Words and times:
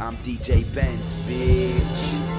I'm 0.00 0.16
DJ 0.18 0.62
Benz, 0.74 1.14
bitch. 1.26 2.37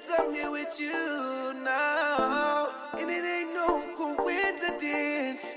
since 0.00 0.18
I'm 0.18 0.34
here 0.34 0.50
with 0.50 0.78
you 0.78 1.54
now. 1.62 2.68
And 2.98 3.10
it 3.10 3.24
ain't 3.24 3.54
no 3.54 3.82
coincidence. 3.96 5.54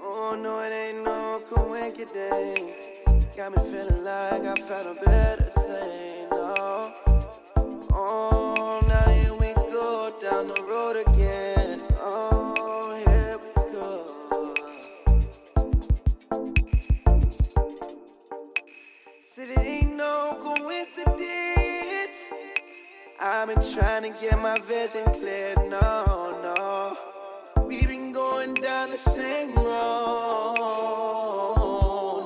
Oh 0.00 0.38
no, 0.40 0.60
it 0.60 0.72
ain't 0.72 1.04
no 1.04 1.42
coincidence. 1.48 2.88
Got 3.36 3.52
me 3.52 3.58
feeling 3.70 4.04
like 4.04 4.42
I 4.42 4.54
felt 4.66 5.04
better. 5.04 5.47
trying 23.78 24.02
to 24.02 24.10
get 24.20 24.36
my 24.40 24.58
vision 24.60 25.04
clear. 25.12 25.54
No, 25.68 26.34
no. 26.42 26.96
We've 27.64 27.86
been 27.86 28.10
going 28.10 28.54
down 28.54 28.90
the 28.90 28.96
same 28.96 29.54
road. 29.54 30.56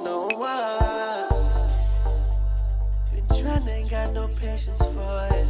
No, 0.02 0.30
I've 0.40 1.28
been 3.12 3.26
trying, 3.38 3.68
ain't 3.68 3.90
got 3.90 4.14
no 4.14 4.28
patience 4.28 4.82
for 4.94 5.28
it. 5.30 5.46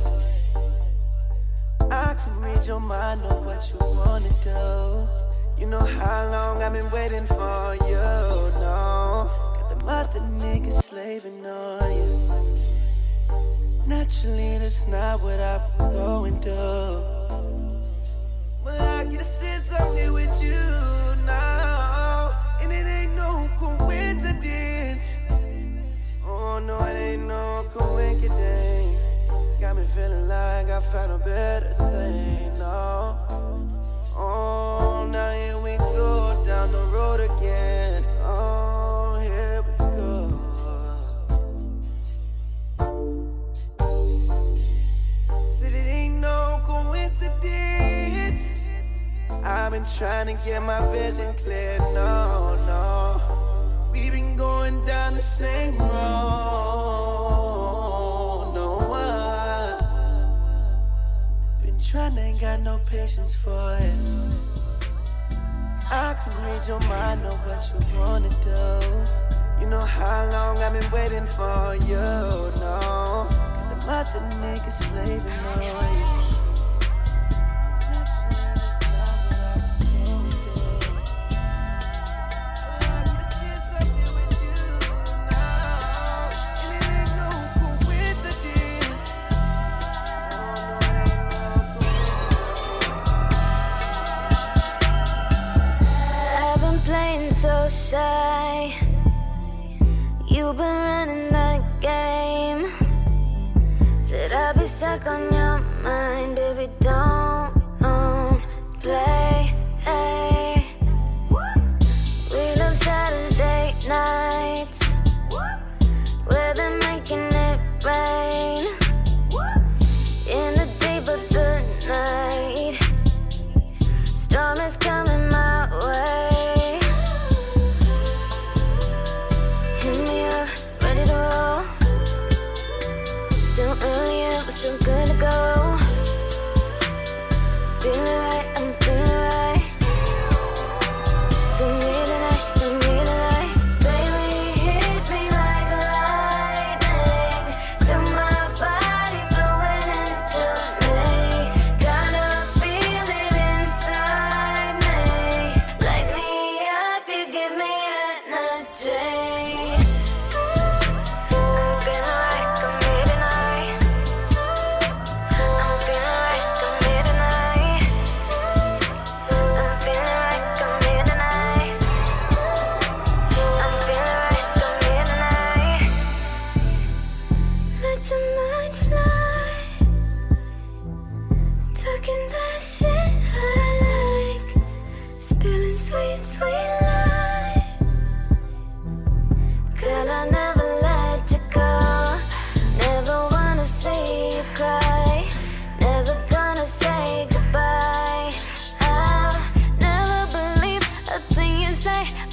I 1.93 2.15
can 2.15 2.41
read 2.41 2.67
your 2.67 2.81
mind, 2.81 3.23
know 3.23 3.37
what 3.47 3.71
you 3.71 3.79
wanna 3.99 4.33
do. 4.43 5.09
You 5.61 5.69
know 5.69 5.85
how 6.01 6.31
long 6.33 6.63
I've 6.65 6.73
been 6.73 6.91
waiting 6.91 7.27
for 7.27 7.77
you. 7.89 8.51
No, 8.59 9.31
got 9.55 9.69
the 9.71 9.77
mother 9.85 10.21
niggas 10.21 10.83
slaving 10.83 11.47
on 11.47 11.95
you. 11.95 12.43
Naturally, 13.87 14.59
that's 14.59 14.87
not 14.89 15.21
what 15.23 15.39
I 15.39 15.59
going 15.93 16.41
through. 16.41 17.03
But 18.65 18.81
I 18.81 19.05
can 19.05 19.13
sense 19.13 19.67
something 19.67 20.13
with 20.13 20.43
you 20.43 20.63
now, 21.27 22.33
and 22.61 22.73
it 22.73 22.87
ain't 22.87 23.15
no 23.15 23.51
coincidence. 23.59 25.17
Oh 26.25 26.59
no, 26.65 26.79
it 26.85 26.97
ain't 26.97 27.27
no 27.27 27.65
coincidence. 27.75 28.97
Got 29.61 29.77
me 29.77 29.85
feeling 29.95 30.29
like 30.29 30.71
I 30.71 30.81
found 30.81 31.13
a 31.13 31.19
better 31.19 31.71
thing. 31.71 32.53
No. 32.59 33.19
Oh, 34.17 35.07
now 35.11 35.33
here 35.33 35.59
we 35.63 35.77
go 35.77 36.43
down 36.47 36.73
the 36.73 36.85
road 36.95 37.21
again. 37.21 37.62
I've 49.73 49.79
been 49.79 49.89
trying 49.97 50.27
to 50.27 50.35
get 50.45 50.63
my 50.63 50.87
vision 50.93 51.33
clear. 51.33 51.79
No, 51.95 52.57
no. 52.67 53.89
We've 53.91 54.13
been 54.13 54.37
going 54.37 54.85
down 54.85 55.15
the 55.15 55.23
same 55.23 55.79
road. 55.79 55.89
No, 58.55 58.93
I 58.93 59.81
been 61.65 61.81
trying, 61.81 62.19
ain't 62.19 62.39
got 62.39 62.61
no 62.61 62.81
patience 62.85 63.35
for 63.35 63.79
it. 63.81 63.95
I 65.91 66.17
can 66.23 66.35
read 66.45 66.69
your 66.69 66.81
mind, 66.81 67.23
know 67.23 67.37
what 67.47 67.73
you 67.73 67.81
wanna 67.99 68.29
do. 68.43 68.83
You 69.59 69.71
know 69.71 69.87
how 69.87 70.31
long 70.33 70.59
I've 70.59 70.75
been 70.75 70.91
waiting 70.91 71.25
for 71.25 71.77
you. 71.77 71.97
No, 72.61 73.27
got 73.57 73.71
the 73.71 73.77
mother 73.87 74.21
niggas 74.43 74.83
slaving 74.85 75.47
on 75.55 75.63
you. 75.63 76.42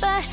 But 0.01 0.25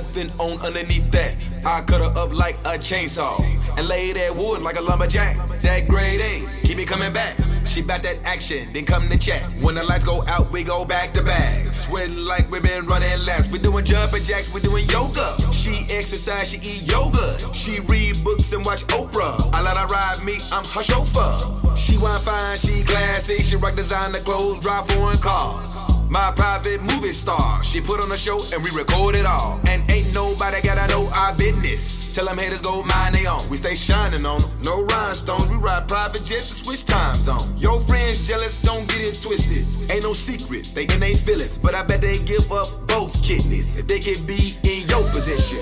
nothing 0.00 0.30
on 0.38 0.58
underneath 0.60 1.10
that. 1.10 1.34
I 1.64 1.82
cut 1.82 2.00
her 2.00 2.18
up 2.18 2.32
like 2.32 2.56
a 2.60 2.78
chainsaw 2.78 3.38
and 3.78 3.86
lay 3.86 4.12
that 4.12 4.34
wood 4.34 4.62
like 4.62 4.78
a 4.78 4.80
lumberjack. 4.80 5.36
That 5.60 5.88
grade 5.88 6.20
A, 6.20 6.46
keep 6.66 6.76
me 6.76 6.84
coming 6.84 7.12
back. 7.12 7.36
She 7.66 7.82
bout 7.82 8.02
that 8.02 8.18
action, 8.24 8.72
then 8.72 8.84
come 8.84 9.08
to 9.08 9.18
chat. 9.18 9.42
When 9.60 9.74
the 9.74 9.84
lights 9.84 10.04
go 10.04 10.26
out, 10.26 10.50
we 10.50 10.62
go 10.62 10.84
back 10.84 11.12
to 11.14 11.22
back. 11.22 11.72
Sweating 11.74 12.16
like 12.16 12.50
we 12.50 12.60
been 12.60 12.86
running 12.86 13.20
laps. 13.24 13.48
We 13.48 13.58
doing 13.58 13.84
jumping 13.84 14.24
jacks, 14.24 14.52
we 14.52 14.60
doing 14.60 14.86
yoga. 14.88 15.36
She 15.52 15.86
exercise, 15.90 16.50
she 16.50 16.56
eat 16.58 16.90
yoga. 16.90 17.52
She 17.54 17.80
read 17.80 18.24
books 18.24 18.52
and 18.52 18.64
watch 18.64 18.84
Oprah. 18.86 19.50
I 19.52 19.60
let 19.60 19.76
her 19.76 19.86
ride 19.86 20.24
me, 20.24 20.38
I'm 20.50 20.64
her 20.64 20.82
chauffeur. 20.82 21.76
She 21.76 21.98
wine 21.98 22.20
fine, 22.20 22.58
she 22.58 22.82
classy. 22.82 23.42
She 23.42 23.56
rock 23.56 23.76
designer 23.76 24.20
clothes, 24.20 24.60
drive 24.60 24.88
foreign 24.88 25.18
cars. 25.18 25.89
My 26.10 26.32
private 26.32 26.82
movie 26.82 27.12
star. 27.12 27.62
She 27.62 27.80
put 27.80 28.00
on 28.00 28.10
a 28.10 28.16
show 28.16 28.42
and 28.52 28.64
we 28.64 28.70
record 28.70 29.14
it 29.14 29.24
all. 29.24 29.60
And 29.68 29.88
ain't 29.88 30.12
nobody 30.12 30.60
gotta 30.60 30.92
know 30.92 31.08
our 31.10 31.32
business. 31.36 32.16
Tell 32.16 32.24
them 32.24 32.36
haters 32.36 32.60
go 32.60 32.82
mind 32.82 33.14
they 33.14 33.26
own. 33.26 33.48
We 33.48 33.56
stay 33.56 33.76
shining 33.76 34.26
on 34.26 34.40
them. 34.40 34.50
No 34.60 34.82
rhinestones. 34.86 35.48
We 35.48 35.56
ride 35.56 35.86
private 35.86 36.24
jets 36.24 36.50
and 36.50 36.58
switch 36.58 36.84
time 36.84 37.20
zones. 37.20 37.62
Your 37.62 37.78
friends 37.78 38.26
jealous, 38.26 38.58
don't 38.58 38.88
get 38.88 39.02
it 39.02 39.22
twisted. 39.22 39.64
Ain't 39.88 40.02
no 40.02 40.12
secret, 40.12 40.74
they 40.74 40.82
in 40.92 40.98
they 40.98 41.14
feelings. 41.14 41.56
But 41.56 41.76
I 41.76 41.84
bet 41.84 42.00
they 42.00 42.18
give 42.18 42.50
up 42.50 42.88
both 42.88 43.22
kidneys 43.22 43.78
if 43.78 43.86
they 43.86 44.00
could 44.00 44.26
be 44.26 44.56
in 44.64 44.88
your 44.88 45.08
position. 45.10 45.60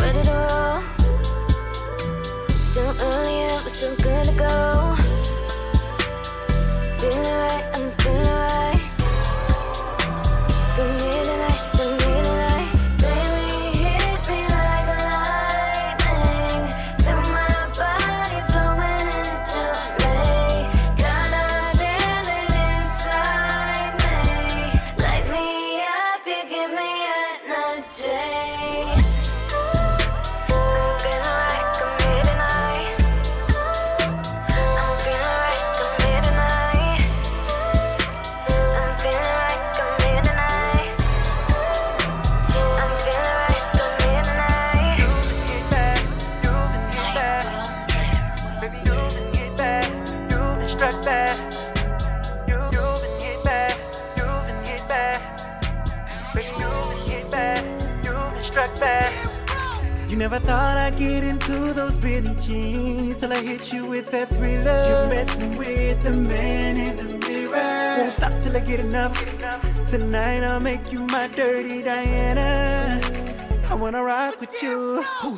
Ready 0.00 0.22
to 0.22 0.32
roll. 0.32 0.80
Still 2.48 2.94
early, 3.02 3.60
but 3.62 3.70
still 3.70 3.94
good 3.96 4.24
to 4.24 4.32
go. 4.32 4.99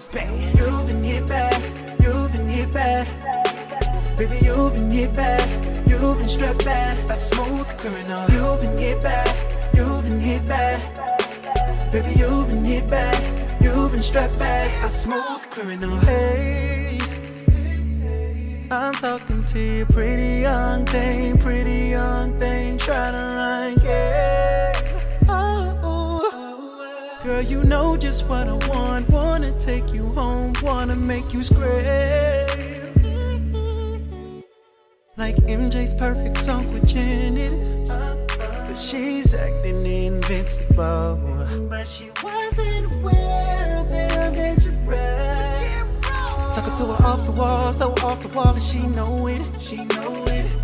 Who's 0.02 0.14
back? 0.14 0.58
You've 0.58 0.86
been 0.88 1.04
hit 1.04 1.28
bad. 1.28 1.62
You've 2.02 2.32
been 2.32 2.48
hit 2.48 2.72
bad. 2.72 3.06
Baby, 4.18 4.38
you've 4.44 4.72
been 4.72 4.90
hit 4.90 5.14
bad. 5.14 5.88
You've 5.88 6.18
been 6.18 6.28
struck 6.28 6.58
bad. 6.64 6.98
A 7.10 7.14
smooth 7.14 7.68
criminal. 7.78 8.28
You've 8.30 8.60
been 8.60 8.78
hit 8.78 9.00
bad. 9.00 9.76
You've 9.76 10.02
been 10.02 10.18
hit 10.18 10.48
bad. 10.48 10.80
Baby, 11.92 12.18
you've 12.18 12.48
been 12.48 12.64
hit 12.64 12.90
bad. 12.90 13.62
You've 13.62 13.92
been 13.92 14.02
struck 14.02 14.36
bad. 14.40 14.84
A 14.84 14.88
smooth 14.88 15.42
criminal. 15.50 15.96
Hey. 15.98 16.98
I'm 18.72 18.94
talking 18.94 19.44
to 19.44 19.60
you, 19.60 19.86
pretty 19.86 20.40
young 20.40 20.84
thing, 20.86 21.38
pretty 21.38 21.90
young 21.90 22.38
thing, 22.40 22.78
trying 22.78 23.12
to 23.12 23.18
run 23.18 23.74
game. 23.74 25.26
Oh, 25.28 27.20
girl, 27.22 27.42
you 27.42 27.62
know 27.62 27.96
just 27.98 28.26
what 28.26 28.48
I 28.48 28.54
want. 28.68 29.10
Take 29.64 29.94
you 29.94 30.06
home, 30.08 30.54
wanna 30.60 30.96
make 30.96 31.32
you 31.32 31.40
scream. 31.40 31.62
Like 35.16 35.36
MJ's 35.36 35.94
perfect 35.94 36.38
song 36.38 36.72
with 36.72 36.84
Janet. 36.84 37.52
But 37.86 38.74
she's 38.74 39.32
acting 39.34 39.86
invincible. 39.86 41.68
But 41.70 41.86
she 41.86 42.10
wasn't 42.24 42.92
aware 42.92 43.78
of 43.78 43.88
their 43.88 44.32
dangerous. 44.32 45.94
Talking 46.56 46.74
to 46.78 46.86
her 46.94 47.06
off 47.06 47.24
the 47.24 47.30
wall, 47.30 47.72
so 47.72 47.92
off 48.02 48.20
the 48.20 48.28
wall, 48.34 48.54
and 48.54 48.62
she 48.62 48.80
know 48.88 49.28
it. 49.28 49.42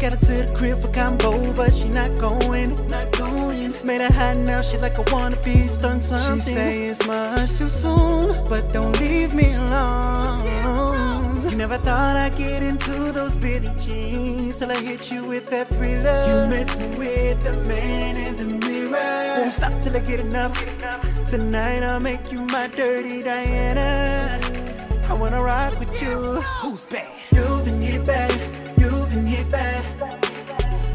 Got 0.01 0.13
her 0.13 0.27
to 0.27 0.33
the 0.47 0.55
crib 0.57 0.79
for 0.79 0.93
combo, 0.93 1.53
but 1.55 1.73
she 1.73 1.89
not 1.89 2.17
going. 2.21 2.71
Not 2.89 3.11
going. 3.19 3.75
Made 3.85 4.01
her 4.01 4.13
hot 4.13 4.37
now, 4.37 4.61
she 4.61 4.79
like 4.79 4.97
a 4.97 5.03
wannabe, 5.03 5.69
starting 5.69 6.01
something. 6.01 6.41
She 6.41 6.51
say 6.51 6.87
it's 6.87 7.05
much 7.05 7.59
too 7.59 7.69
soon, 7.69 8.49
but 8.49 8.73
don't 8.73 8.99
leave 9.01 9.35
me 9.35 9.55
alone. 9.55 11.51
You 11.51 11.57
never 11.57 11.79
thought 11.79 12.17
I'd 12.17 12.37
get 12.37 12.63
into 12.63 13.11
those 13.11 13.35
Billie 13.35 13.73
jeans 13.81 14.59
till 14.61 14.71
I 14.71 14.77
hit 14.77 15.11
you 15.11 15.25
with 15.25 15.51
that 15.51 15.67
thriller. 15.67 16.45
You 16.45 16.49
messing 16.49 16.97
with 16.97 17.43
the 17.43 17.55
man 17.65 18.17
in 18.17 18.37
the 18.37 18.67
mirror. 18.67 19.41
Won't 19.41 19.53
stop 19.53 19.83
till 19.83 19.97
I 19.97 19.99
get 19.99 20.21
enough. 20.21 20.55
Tonight 21.29 21.83
I'll 21.83 21.99
make 21.99 22.31
you 22.31 22.43
my 22.43 22.69
dirty 22.69 23.25
Diana. 23.25 24.39
I 25.09 25.13
wanna 25.15 25.43
ride 25.43 25.77
with 25.81 26.01
you. 26.01 26.41
Who's 26.63 26.87
bad? 26.87 27.18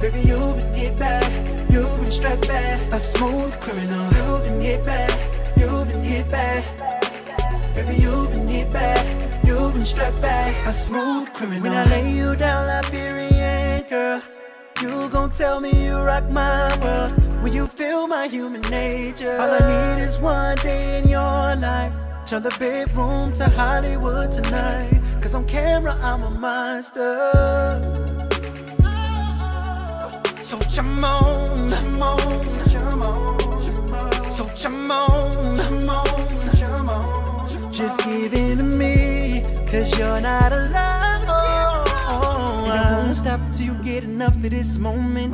Baby, 0.03 0.19
you've 0.27 0.57
been 0.57 0.73
hit 0.73 0.99
back, 0.99 1.23
You've 1.71 2.01
been 2.01 2.11
struck 2.11 2.41
bad. 2.41 2.93
A 2.93 2.99
smooth 2.99 3.53
criminal. 3.61 4.03
You've 4.11 4.43
been 4.43 4.59
hit 4.59 4.85
back, 4.85 5.09
You've 5.55 5.87
been 5.87 6.03
hit 6.03 6.29
bad. 6.29 6.61
Baby, 7.73 8.01
you've 8.01 8.29
been 8.29 8.45
hit 8.45 8.73
bad. 8.73 9.47
You've 9.47 9.73
been 9.73 9.85
struck 9.85 10.13
bad. 10.19 10.67
A 10.67 10.73
smooth 10.73 11.31
criminal. 11.31 11.63
When 11.63 11.71
I 11.71 11.85
lay 11.85 12.11
you 12.11 12.35
down, 12.35 12.67
Liberian 12.67 13.87
girl, 13.87 14.21
you 14.81 15.07
gon' 15.07 15.31
tell 15.31 15.61
me 15.61 15.71
you 15.85 15.95
rock 15.95 16.29
my 16.29 16.77
world. 16.81 17.13
When 17.41 17.53
you 17.53 17.65
feel 17.65 18.05
my 18.05 18.27
human 18.27 18.63
nature, 18.63 19.37
all 19.39 19.51
I 19.51 19.95
need 19.95 20.03
is 20.03 20.19
one 20.19 20.57
day 20.57 20.99
in 20.99 21.07
your 21.07 21.55
life. 21.55 21.93
Turn 22.25 22.43
the 22.43 22.53
bedroom 22.59 23.31
to 23.39 23.45
Hollywood 23.51 24.33
tonight. 24.33 24.99
Cause 25.21 25.33
on 25.33 25.47
camera, 25.47 25.95
I'm 26.01 26.23
a 26.23 26.29
monster. 26.29 28.12
So 30.53 30.59
come 30.75 31.03
on, 31.03 31.71
come 31.71 32.03
on, 32.03 32.19
come 32.69 33.01
on. 33.01 34.31
So 34.31 34.45
come 34.61 34.91
on, 34.91 35.57
come 35.57 35.89
on, 35.89 36.05
come 36.59 36.89
on. 36.89 37.73
Just 37.73 37.99
give 38.01 38.35
in 38.35 38.57
to 38.57 38.63
me, 38.63 39.41
cause 39.65 39.97
you're 39.97 40.21
not 40.21 40.53
alone. 40.53 41.25
And 42.69 42.71
I 42.71 43.03
won't 43.03 43.15
stop 43.15 43.39
till 43.51 43.65
you 43.65 43.83
get 43.83 44.03
enough 44.03 44.35
of 44.35 44.51
this 44.51 44.77
moment. 44.77 45.33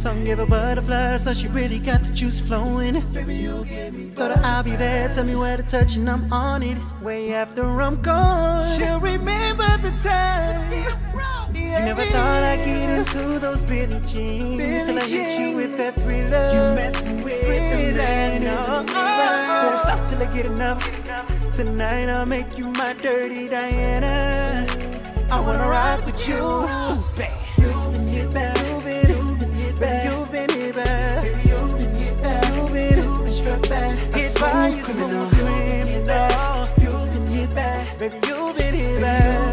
Tongue 0.00 0.24
give 0.24 0.38
a 0.38 0.46
butterfly, 0.46 1.18
so 1.18 1.34
she 1.34 1.48
really 1.48 1.78
got 1.78 2.02
the 2.02 2.10
juice 2.14 2.40
flowing. 2.40 3.02
Baby, 3.12 3.34
you 3.34 3.66
give 3.66 3.92
me. 3.92 4.14
Told 4.14 4.30
her 4.32 4.40
I'll 4.42 4.62
be 4.62 4.76
there, 4.76 5.12
tell 5.12 5.24
me 5.24 5.36
where 5.36 5.58
to 5.58 5.62
touch, 5.62 5.96
and 5.96 6.08
I'm 6.08 6.32
on 6.32 6.62
it. 6.62 6.78
Way 7.02 7.34
after 7.34 7.82
I'm 7.82 8.00
gone, 8.00 8.78
she'll 8.78 8.98
remember 8.98 9.76
the 9.82 9.90
time. 10.02 11.31
You 11.54 11.78
never 11.88 12.02
thought 12.02 12.42
I'd 12.44 12.64
get 12.64 12.98
into 12.98 13.38
those 13.38 13.62
Billie 13.64 14.00
jeans 14.06 14.86
Till 14.86 14.98
I 14.98 15.06
hit 15.06 15.40
you 15.40 15.56
with 15.56 15.76
that 15.78 15.94
thriller. 15.94 16.46
You 16.54 16.74
messing 16.74 17.22
with 17.22 17.42
the 17.42 17.92
man 17.96 18.44
the 18.44 18.50
oh. 18.50 18.82
mirror. 18.84 19.70
Won't 19.70 19.80
stop 19.80 20.08
till 20.08 20.22
I 20.22 20.32
get 20.32 20.46
enough. 20.46 20.82
Tonight 21.52 22.08
I'll 22.08 22.26
make 22.26 22.58
you 22.58 22.68
my 22.68 22.92
dirty 22.94 23.48
Diana. 23.48 24.66
I 25.30 25.40
wanna 25.40 25.68
rock 25.68 26.04
with 26.06 26.28
you. 26.28 26.36
Who's 26.36 27.10
bad? 27.12 27.42
You've 27.58 27.92
been 27.92 28.06
hit 28.08 28.32
bad 28.32 28.58
You've 28.58 28.84
been, 28.84 29.08
you've 29.08 29.38
been 29.38 29.52
hit 29.52 29.80
bad 29.80 30.04
You've 30.06 30.32
been 30.32 30.50
hit 30.50 30.74
bad 30.74 31.22
Baby, 31.22 31.48
you've 31.48 31.78
been 31.78 31.94
hit 31.94 32.22
bad 32.22 32.56
You've 32.56 32.72
been, 32.72 32.98
you've 32.98 33.22
been 33.22 33.32
struck 33.32 33.68
bad 33.68 34.14
Hit 34.14 34.40
by 34.40 34.68
your 34.68 34.84
smooth 34.84 35.32
criminal 35.32 36.68
You've 36.80 37.14
been 37.14 37.26
hit 37.28 37.54
bad 37.54 37.98
Baby, 37.98 38.16
you've 38.26 38.56
been 38.56 38.74
hit 38.74 39.00
bad 39.00 39.51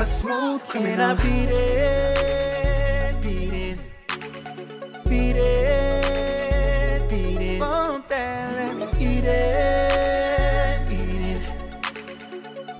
A 0.00 0.04
smooth 0.04 0.60
criminal 0.62 0.92
And 0.92 1.02
I 1.02 1.14
beat 1.22 1.48
it? 1.50 3.22
Beat 3.22 3.54
it. 3.54 3.78
Beat 5.08 5.36
it. 5.36 7.08
Beat 7.08 7.40
it. 7.40 7.60
Won't 7.60 8.08
that 8.08 8.56
let 8.56 8.76
me 8.76 8.86
eat 8.98 9.24
it? 9.24 10.80
Eat 10.90 11.22
it. 11.30 11.42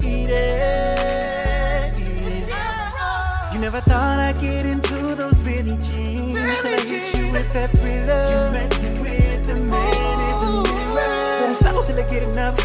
Eat 0.02 0.30
it. 0.30 1.94
Eat 1.96 2.26
it. 2.32 3.54
You 3.54 3.60
never 3.60 3.80
thought 3.80 4.18
I'd 4.18 4.40
get 4.40 4.66
into 4.66 5.14
those 5.14 5.38
Billie 5.38 5.78
jeans. 5.82 6.40
Till 6.62 6.74
I 6.74 6.80
hit 6.80 7.14
you 7.16 7.32
with 7.32 7.52
that 7.52 7.70
thriller. 7.70 8.24
You 8.30 8.38
messing 8.52 9.00
with 9.00 9.46
the 9.46 9.54
man 9.54 10.18
in 10.28 10.36
the 10.42 10.50
mirror. 10.68 11.40
Won't 11.42 11.56
stop 11.58 11.86
till 11.86 11.96
I 11.96 12.10
get 12.10 12.22
enough. 12.24 12.58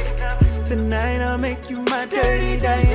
Tonight 0.68 1.22
I'll 1.22 1.38
make 1.38 1.70
you 1.70 1.82
my 1.84 2.06
dirty 2.06 2.60
Diana 2.60 2.88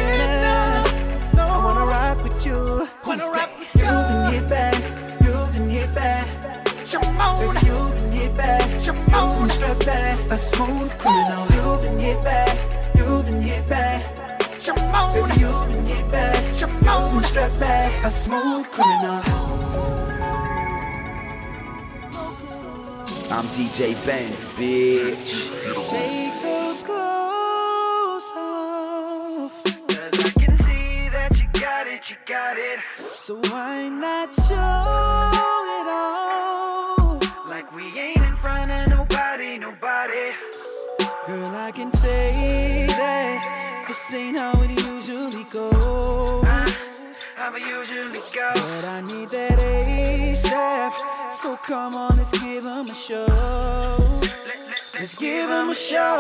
bad 9.87 10.19
A 10.33 10.37
smooth 10.37 10.91
criminal 10.99 11.47
You've 11.55 11.83
been 11.83 11.99
hit 11.99 12.23
bad 12.25 12.97
You've 12.97 13.27
been 13.27 13.43
hit 13.43 13.69
bad 13.69 14.01
Baby, 15.15 15.41
you've 15.41 15.69
been 15.69 15.87
hit 15.87 16.11
bad 16.11 16.61
You've 16.61 17.13
been 17.13 17.23
struck 17.23 17.53
bad 17.59 18.05
A 18.05 18.11
smooth 18.11 18.67
criminal. 18.71 19.23
I'm 23.31 23.47
DJ 23.47 23.95
Benz, 24.07 24.45
bitch. 24.45 25.51
Take 25.91 26.41
those 26.43 26.83
clothes 26.85 28.31
off. 28.37 29.65
Cause 29.89 30.25
I 30.25 30.31
can 30.41 30.59
see 30.59 31.09
that 31.09 31.33
you 31.41 31.61
got 31.61 31.89
it, 31.89 32.11
you 32.11 32.17
got 32.27 32.57
it. 32.57 32.79
So 32.95 33.37
why 33.51 33.89
not 33.89 34.33
show 34.35 35.14
ain't 44.15 44.37
how 44.37 44.53
it 44.63 44.71
usually 44.71 45.45
goes. 45.45 45.75
Ah, 46.47 46.67
how 47.37 47.55
it 47.55 47.63
usually 47.63 48.23
goes. 48.39 48.63
But 48.63 48.85
I 48.85 49.01
need 49.01 49.29
that 49.31 49.59
ASAP. 49.59 50.93
So 51.33 51.57
come 51.57 51.95
on, 51.95 52.17
let's 52.17 52.31
give 52.39 52.65
'em 52.67 52.89
a 52.89 52.95
show. 52.95 53.27
Let's 54.95 55.17
give 55.19 55.51
'em 55.51 55.71
a 55.71 55.75
show. 55.75 56.15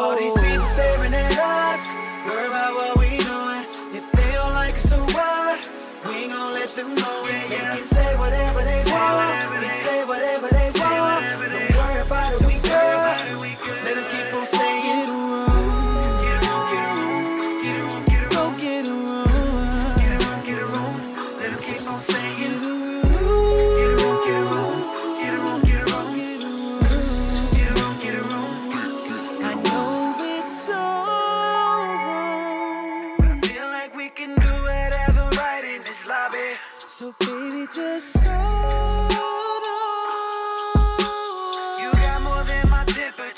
All 0.00 0.16
these 0.16 0.34
people 0.42 0.66
staring 0.74 1.14
at 1.14 1.38
us. 1.38 1.82
Worry 2.26 2.46
about 2.46 2.72
what 2.74 2.98
we 2.98 3.10
doing. 3.18 3.64
If 3.98 4.04
they 4.16 4.30
don't 4.32 4.54
like 4.54 4.76
us, 4.76 4.88
so 4.90 4.98
what? 5.18 5.60
We 6.06 6.14
ain't 6.24 6.32
gon' 6.32 6.52
let 6.52 6.70
them 6.78 6.94
know. 6.94 7.16
Yeah, 7.28 7.48
They 7.48 7.78
can 7.78 7.86
say 7.86 8.10
whatever 8.16 8.60
they 8.70 8.82
want. 8.90 9.50
They 9.50 9.53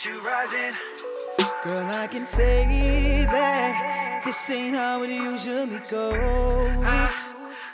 temperature 0.07 0.27
rising. 0.27 0.75
Girl, 1.63 1.87
I 1.87 2.07
can 2.07 2.27
say 2.27 3.25
that 3.25 4.23
this 4.25 4.51
ain't 4.51 4.77
how 4.77 5.03
it 5.03 5.11
usually 5.11 5.81
goes. 5.91 6.17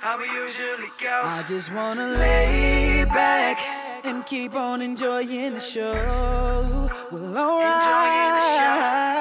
How 0.01 0.19
usually 0.21 0.89
go. 1.01 1.23
I 1.25 1.45
just 1.47 1.73
wanna 1.73 2.09
lay 2.09 3.05
back 3.05 3.59
and 4.05 4.27
keep 4.27 4.55
on 4.55 4.83
enjoying 4.83 5.55
the 5.55 5.61
show. 5.61 5.93
Well, 7.11 7.37
alright. 7.37 9.12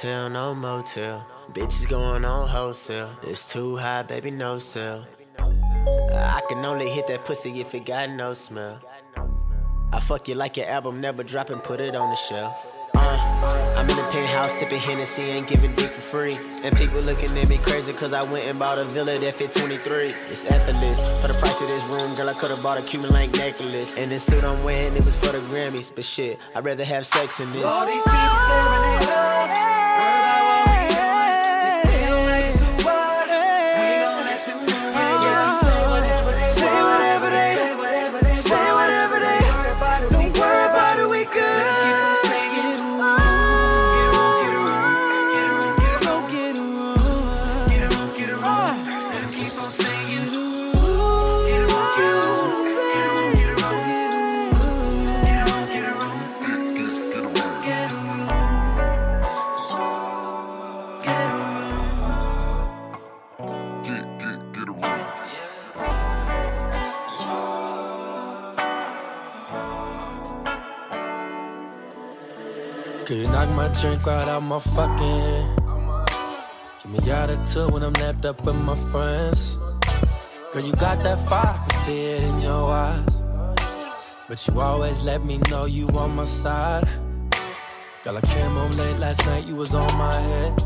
Hotel, 0.00 0.30
no 0.30 0.54
motel. 0.54 1.26
Bitches 1.52 1.86
going 1.86 2.24
on 2.24 2.48
wholesale. 2.48 3.10
It's 3.22 3.52
too 3.52 3.76
high, 3.76 4.02
baby, 4.02 4.30
no 4.30 4.58
sell. 4.58 5.06
I 5.38 6.40
can 6.48 6.64
only 6.64 6.88
hit 6.88 7.06
that 7.08 7.26
pussy 7.26 7.60
if 7.60 7.74
it 7.74 7.84
got 7.84 8.08
no 8.08 8.32
smell. 8.32 8.80
I 9.92 10.00
fuck 10.00 10.26
you 10.26 10.36
like 10.36 10.56
your 10.56 10.66
album, 10.66 11.02
never 11.02 11.22
drop 11.22 11.50
and 11.50 11.62
put 11.62 11.80
it 11.80 11.94
on 11.94 12.08
the 12.08 12.16
shelf. 12.16 12.54
Uh, 12.94 13.74
I'm 13.76 13.90
in 13.90 13.96
the 13.96 14.02
penthouse 14.04 14.52
sipping 14.52 14.80
Hennessy, 14.80 15.22
ain't 15.22 15.46
giving 15.46 15.74
dick 15.74 15.90
for 15.90 16.00
free. 16.00 16.38
And 16.62 16.74
people 16.78 17.02
looking 17.02 17.36
at 17.36 17.48
me 17.50 17.58
crazy 17.58 17.92
cause 17.92 18.14
I 18.14 18.22
went 18.22 18.46
and 18.46 18.58
bought 18.58 18.78
a 18.78 18.84
villa 18.84 19.18
that 19.18 19.34
fit 19.34 19.52
23. 19.52 20.14
It's 20.28 20.46
effortless. 20.46 20.98
For 21.20 21.28
the 21.28 21.34
price 21.34 21.60
of 21.60 21.68
this 21.68 21.84
room, 21.84 22.14
girl, 22.14 22.30
I 22.30 22.34
could've 22.34 22.62
bought 22.62 22.78
a 22.78 22.82
Cuban 22.82 23.10
link 23.10 23.36
necklace. 23.36 23.98
And 23.98 24.10
this 24.10 24.24
suit 24.24 24.44
I'm 24.44 24.64
wearing, 24.64 24.96
it 24.96 25.04
was 25.04 25.18
for 25.18 25.32
the 25.32 25.40
Grammys. 25.40 25.94
But 25.94 26.04
shit, 26.04 26.38
I'd 26.54 26.64
rather 26.64 26.84
have 26.84 27.06
sex 27.06 27.38
in 27.38 27.52
this. 27.52 27.64
All 27.66 27.84
these 27.84 28.02
people 28.02 28.16
staring 28.16 29.02
at 29.02 29.08
us. 29.08 29.79
Could 73.10 73.26
knock 73.32 73.48
my 73.56 73.66
drink 73.80 74.06
right 74.06 74.28
out 74.28 74.44
my 74.44 74.60
fucking? 74.60 75.56
Give 76.80 76.92
me 76.92 77.10
attitude 77.10 77.72
when 77.72 77.82
I'm 77.82 77.92
napped 77.94 78.24
up 78.24 78.44
with 78.44 78.54
my 78.54 78.76
friends. 78.76 79.58
Girl, 80.52 80.62
you 80.62 80.72
got 80.74 81.02
that 81.02 81.18
fire, 81.28 81.44
I 81.44 81.58
can 81.58 81.78
see 81.80 82.02
it 82.02 82.22
in 82.22 82.40
your 82.40 82.70
eyes. 82.70 83.22
But 84.28 84.46
you 84.46 84.60
always 84.60 85.04
let 85.04 85.24
me 85.24 85.38
know 85.50 85.64
you 85.64 85.88
on 85.88 86.14
my 86.14 86.24
side. 86.24 86.88
Girl, 88.04 88.16
I 88.16 88.20
came 88.20 88.52
home 88.52 88.70
late 88.70 88.98
last 88.98 89.26
night, 89.26 89.44
you 89.44 89.56
was 89.56 89.74
on 89.74 89.92
my 89.98 90.14
head. 90.14 90.56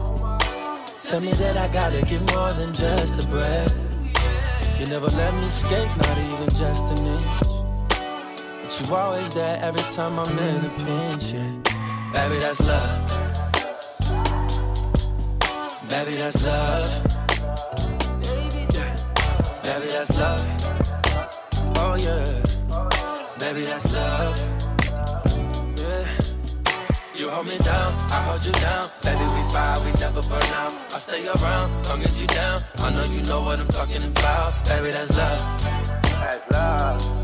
Tell 1.02 1.20
me 1.20 1.32
that 1.32 1.56
I 1.56 1.68
gotta 1.72 2.02
get 2.04 2.20
more 2.34 2.52
than 2.52 2.74
just 2.74 3.16
the 3.16 3.26
bread. 3.28 3.72
You 4.78 4.84
never 4.84 5.06
let 5.06 5.32
me 5.32 5.48
skate, 5.48 5.96
not 5.96 6.18
even 6.18 6.50
just 6.50 6.84
an 6.90 7.06
inch. 7.06 7.40
But 7.88 8.80
you 8.86 8.94
always 8.94 9.32
there 9.32 9.58
every 9.62 9.84
time 9.94 10.18
I'm 10.18 10.38
in 10.38 10.66
a 10.66 10.70
pinch. 10.84 11.32
Yeah. 11.32 11.83
Baby, 12.14 12.38
that's 12.38 12.60
love. 12.60 13.10
Baby, 15.88 16.12
that's 16.14 16.42
love. 16.44 17.04
Baby, 19.64 19.86
that's 19.88 20.16
love. 20.16 20.46
Oh 21.76 21.96
yeah. 21.98 22.40
Baby, 23.36 23.62
that's 23.62 23.90
love. 23.90 24.38
Yeah. 25.76 26.08
You 27.16 27.30
hold 27.30 27.48
me 27.48 27.58
down, 27.58 27.92
I 28.08 28.22
hold 28.22 28.46
you 28.46 28.52
down. 28.52 28.90
Baby, 29.02 29.24
we 29.34 29.52
fire, 29.52 29.80
we 29.84 29.90
never 29.98 30.22
burn 30.22 30.42
out. 30.54 30.94
I 30.94 30.98
stay 30.98 31.26
around, 31.26 31.86
long 31.88 32.02
as 32.04 32.20
you 32.20 32.28
down. 32.28 32.62
I 32.78 32.90
know 32.90 33.04
you 33.06 33.22
know 33.24 33.42
what 33.42 33.58
I'm 33.58 33.66
talking 33.66 34.04
about. 34.04 34.64
Baby, 34.64 34.92
that's 34.92 35.10
love. 35.18 35.62
That's 36.02 36.52
love. 36.52 37.23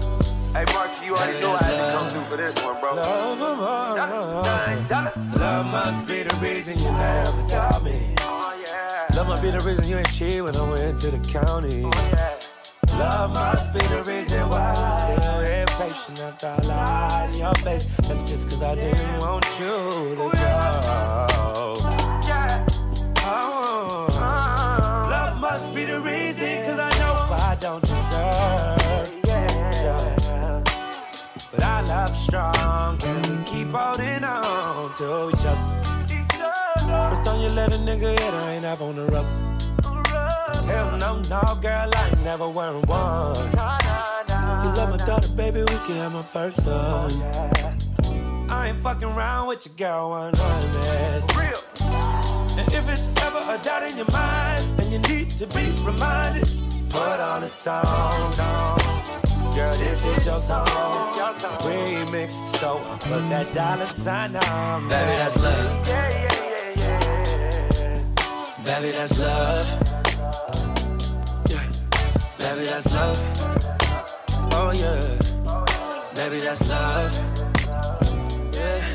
Hey, 0.52 0.64
Mark, 0.74 0.90
you 1.04 1.14
already 1.14 1.40
know 1.40 1.52
I 1.52 1.62
had 1.62 1.70
to 1.70 1.92
come 1.92 2.02
love. 2.02 2.12
through 2.12 2.22
for 2.24 2.36
this 2.36 2.64
one, 2.64 2.80
bro. 2.80 2.94
Love, 2.96 3.38
love, 3.38 4.88
Dollar. 4.88 5.12
love 5.38 5.66
must 5.66 6.08
be 6.08 6.24
the 6.24 6.36
reason 6.42 6.76
you 6.76 6.90
never 6.90 7.46
doubt 7.46 7.84
me. 7.84 8.16
Oh, 8.18 8.60
yeah. 8.60 9.06
Love 9.14 9.28
must 9.28 9.42
be 9.42 9.52
the 9.52 9.60
reason 9.60 9.86
you 9.86 9.96
ain't 9.96 10.10
cheat 10.10 10.42
when 10.42 10.56
I 10.56 10.68
went 10.68 10.98
to 10.98 11.12
the 11.12 11.20
county. 11.20 11.84
Oh, 11.84 12.10
yeah. 12.12 12.40
Love 12.98 13.32
must 13.32 13.72
be 13.72 13.78
the 13.78 14.02
reason 14.02 14.48
why 14.48 14.74
you 14.74 15.18
still 15.18 15.40
impatient 15.40 16.18
after 16.18 16.46
I 16.48 16.56
lied 16.66 17.32
to 17.32 17.38
your 17.38 17.54
face. 17.54 17.96
That's 17.98 18.22
just 18.24 18.50
cause 18.50 18.60
I 18.60 18.74
didn't 18.74 19.20
want 19.20 19.46
you 19.60 19.66
to 20.16 20.22
oh, 20.22 20.30
go. 20.32 21.59
Strong 32.20 33.02
and 33.02 33.26
we 33.26 33.44
keep 33.44 33.68
holding 33.68 34.24
on 34.24 34.94
to 34.94 35.30
each 35.30 35.46
other. 35.46 35.66
First 37.10 37.24
time 37.24 37.40
you 37.40 37.48
let 37.48 37.72
a 37.72 37.76
nigga 37.76 38.10
hit, 38.18 38.34
I 38.34 38.52
ain't 38.52 38.64
ever 38.64 38.84
on 38.84 38.96
the 38.96 39.06
rubber. 39.06 39.36
Hell 40.66 40.96
no, 40.98 41.20
no, 41.22 41.58
girl, 41.60 41.90
I 41.94 42.08
ain't 42.10 42.22
never 42.22 42.48
wearing 42.48 42.82
one. 42.82 43.50
You 44.62 44.68
love 44.76 44.90
my 44.90 45.04
daughter, 45.06 45.28
baby, 45.28 45.60
we 45.60 45.76
can 45.86 45.96
have 45.96 46.12
my 46.12 46.22
first 46.22 46.62
son. 46.62 47.12
I 48.50 48.68
ain't 48.68 48.82
fucking 48.82 49.08
around 49.08 49.48
with 49.48 49.66
your 49.66 49.74
girl 49.76 50.10
100. 50.10 51.36
Real. 51.36 51.62
And 52.58 52.72
if 52.72 52.88
it's 52.90 53.08
ever 53.22 53.42
a 53.48 53.58
doubt 53.62 53.84
in 53.84 53.96
your 53.96 54.10
mind 54.10 54.80
and 54.80 54.92
you 54.92 54.98
need 55.08 55.38
to 55.38 55.46
be 55.48 55.70
reminded, 55.84 56.48
put 56.90 57.20
on 57.20 57.42
a 57.42 57.48
song. 57.48 58.99
Girl, 59.54 59.72
this 59.72 60.04
is 60.04 60.26
your 60.26 60.40
song. 60.40 60.66
Remix, 61.66 62.30
so 62.58 62.78
I 62.78 62.96
put 62.98 63.28
that 63.30 63.52
dollar 63.52 63.86
sign 63.86 64.36
on. 64.36 64.88
Baby, 64.88 65.16
that's 65.18 65.36
love. 65.42 65.86
Yeah, 65.88 66.08
yeah, 66.08 66.76
yeah, 66.76 67.00
yeah. 67.74 68.64
Baby, 68.64 68.90
that's 68.92 69.18
love. 69.18 69.66
Yeah. 71.48 71.66
Baby, 72.38 72.64
that's 72.64 72.92
love. 72.92 73.18
Oh, 74.52 74.72
yeah. 74.72 75.18
Baby, 76.14 76.38
that's 76.40 76.66
love. 76.68 77.12
Yeah. 78.52 78.86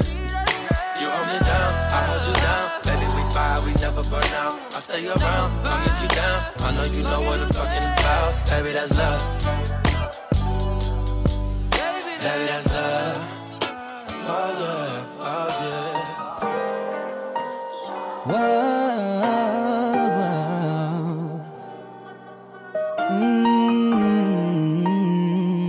You 0.99 1.09
hold 1.09 1.27
me 1.27 1.39
down, 1.39 1.71
I 1.91 2.01
hold 2.07 2.23
you 2.27 2.35
down. 2.47 2.65
Baby, 2.85 3.07
we 3.15 3.33
fire, 3.33 3.61
we 3.61 3.73
never 3.73 4.03
burn 4.03 4.23
out. 4.39 4.73
I 4.73 4.79
stay 4.79 5.05
around, 5.05 5.63
long 5.65 5.81
as 5.89 6.01
you 6.01 6.07
down. 6.07 6.43
I 6.59 6.71
know 6.75 6.85
you 6.85 7.03
know 7.03 7.21
what 7.21 7.39
I'm 7.39 7.49
talking 7.49 7.83
about. 7.99 8.45
Baby, 8.49 8.71
that's 8.71 8.97
love. 8.97 9.84
That's 12.25 12.67
love. 12.71 13.17
Oh, 14.11 14.49
yeah, 14.59 15.05
oh, 15.19 15.47
yeah. 15.61 16.35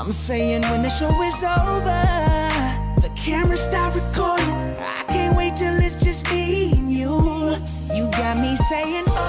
I'm 0.01 0.13
saying 0.13 0.63
when 0.63 0.83
the 0.83 0.89
show 0.89 1.11
is 1.23 1.43
over, 1.43 2.01
the 3.03 3.11
camera 3.15 3.55
stop 3.55 3.95
recording. 3.95 4.75
I 4.81 5.05
can't 5.09 5.37
wait 5.37 5.57
till 5.57 5.75
it's 5.77 5.97
just 5.97 6.25
me 6.33 6.73
and 6.73 6.91
you. 6.91 7.11
You 7.95 8.11
got 8.11 8.39
me 8.39 8.57
saying. 8.71 9.20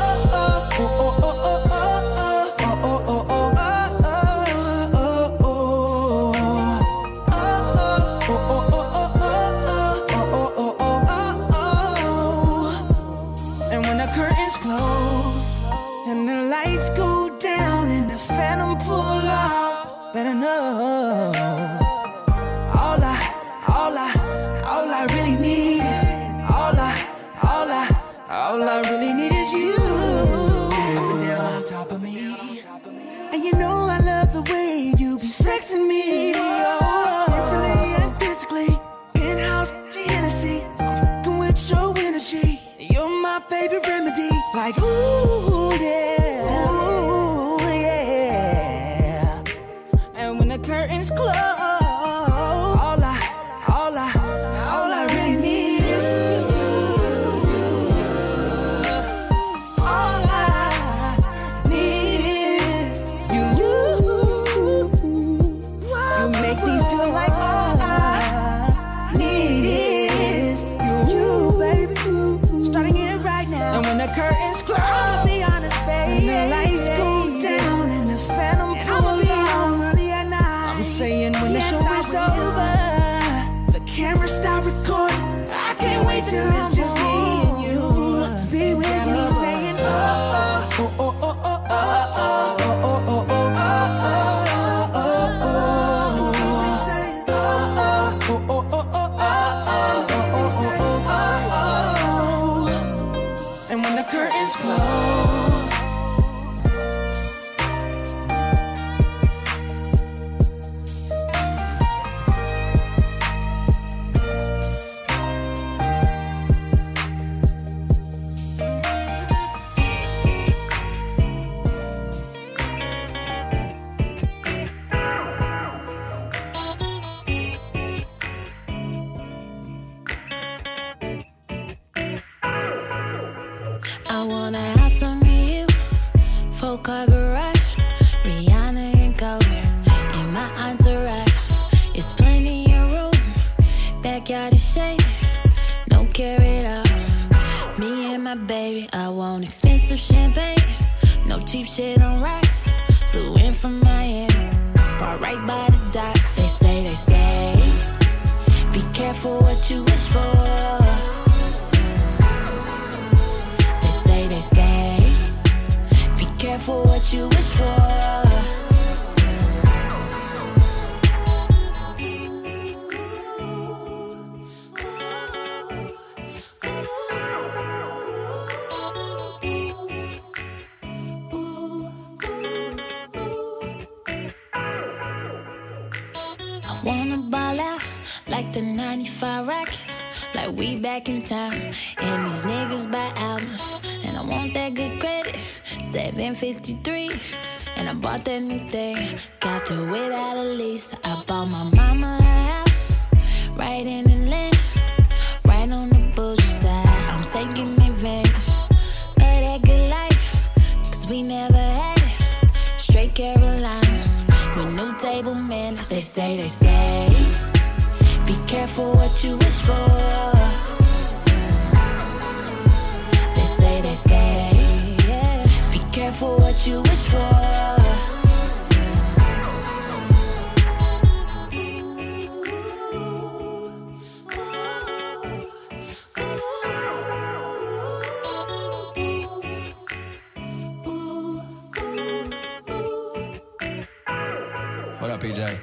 What 245.01 245.09
up, 245.09 245.21
PJ? 245.21 245.59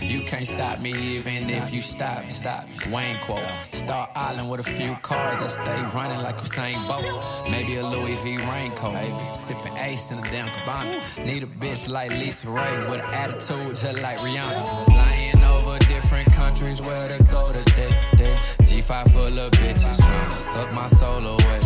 you 0.08 0.22
can't 0.22 0.46
stop 0.46 0.78
me 0.78 0.92
even 0.92 1.50
if 1.50 1.74
you 1.74 1.80
stop, 1.80 2.30
stop. 2.30 2.64
Wayne 2.92 3.16
quote. 3.16 3.44
Star 3.72 4.08
Island 4.14 4.50
with 4.50 4.60
a 4.60 4.62
few 4.62 4.94
cars 5.02 5.38
that 5.38 5.50
stay 5.50 5.98
running 5.98 6.22
like 6.22 6.36
Usain 6.38 6.86
Bolt. 6.86 7.50
Maybe 7.50 7.74
a 7.74 7.84
Louis 7.84 8.14
V 8.22 8.36
raincoat. 8.36 8.94
Sipping 9.34 9.76
ace 9.78 10.12
in 10.12 10.20
a 10.20 10.22
damn 10.30 10.46
cabana. 10.46 10.96
Need 11.26 11.42
a 11.42 11.46
bitch 11.46 11.90
like 11.90 12.12
Lisa 12.12 12.50
Ray 12.50 12.78
with 12.88 13.02
an 13.02 13.12
attitude 13.12 13.74
just 13.74 14.00
like 14.00 14.18
Rihanna. 14.18 14.84
Flying 14.84 15.42
over 15.42 15.80
different 15.86 16.32
countries 16.32 16.80
where 16.80 17.08
to 17.08 17.20
go 17.24 17.52
today. 17.52 17.90
day. 18.16 18.36
G5 18.60 19.10
full 19.10 19.38
of 19.40 19.50
bitches 19.58 19.98
trying 19.98 20.30
to 20.30 20.38
suck 20.38 20.72
my 20.72 20.86
soul 20.86 21.26
away. 21.26 21.60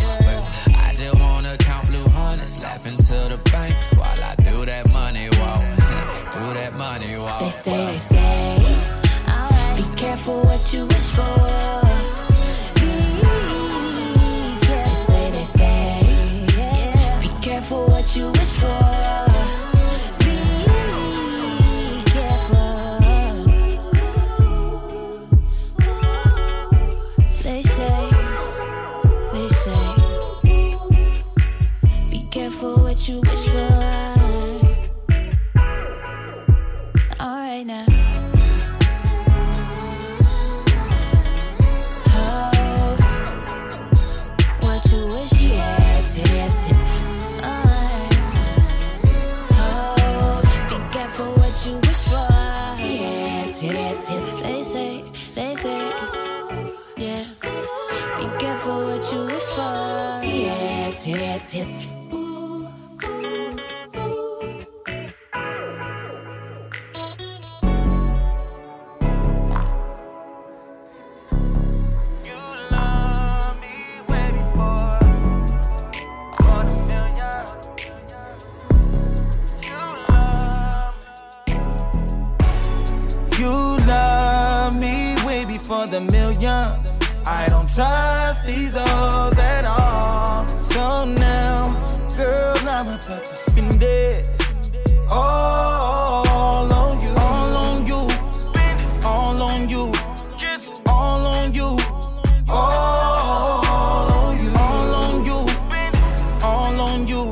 I 0.73 0.95
just 0.97 1.13
wanna 1.19 1.57
count 1.57 1.85
blue 1.89 2.07
hundreds, 2.07 2.57
laughing 2.57 2.97
to 2.97 3.13
the 3.29 3.39
bank 3.51 3.75
while 3.95 4.23
I 4.23 4.33
do 4.41 4.65
that 4.65 4.89
money 4.89 5.29
walk. 5.37 5.86
Do 6.39 6.53
that 6.53 6.73
money 6.73 7.17
walk. 7.17 7.39
They 7.39 7.49
say, 7.49 7.85
they 7.91 7.97
say, 7.97 8.57
be 9.75 9.95
careful 9.95 10.41
what 10.43 10.73
you 10.73 10.85
wish 10.85 11.09
for. 11.15 11.86
Yes, 61.49 61.55
yes, 61.55 61.87
yes. 61.87 61.87
You 83.39 83.53
love 83.87 84.77
me 84.77 85.15
way 85.25 85.45
before 85.45 85.87
the 85.87 86.01
million. 86.11 86.73
I 87.25 87.47
don't 87.47 87.69
trust 87.73 88.45
these 88.45 88.73
hoes 88.73 89.37
at 89.37 89.63
all. 89.63 90.16
So 90.77 91.05
now, 91.05 91.73
girl, 92.15 92.55
I'm 92.59 92.87
about 92.87 93.25
to 93.25 93.35
spend 93.35 93.81
it 93.81 94.29
all 95.09 96.71
on 96.71 97.01
you, 97.01 97.09
all 97.17 97.55
on 97.65 97.87
you, 97.87 97.95
all 99.03 99.41
on 99.41 99.69
you, 99.69 99.91
all 100.85 101.25
on 101.25 101.51
you, 101.55 101.79
all 102.47 103.25
on 103.65 104.37
you, 104.37 104.51
all 104.53 104.93
on 104.93 105.25
you, 105.25 105.39
all 106.43 106.79
on 106.79 107.07
you, 107.07 107.31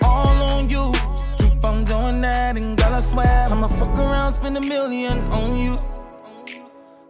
all 0.00 0.42
on 0.50 0.70
you. 0.70 0.92
Keep 1.38 1.64
on 1.64 1.84
doing 1.86 2.20
that, 2.20 2.56
and 2.56 2.78
girl, 2.78 2.94
I 2.94 3.00
swear 3.00 3.48
I'ma 3.50 3.66
fuck 3.66 3.98
around, 3.98 4.34
spend 4.34 4.56
a 4.56 4.60
million 4.60 5.18
on 5.32 5.58
you. 5.58 5.76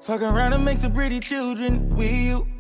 Fuck 0.01 0.23
around 0.23 0.55
and 0.55 0.65
make 0.65 0.79
some 0.79 0.95
pretty 0.95 1.21
children 1.21 1.95
with 1.95 2.11
you. 2.11 2.54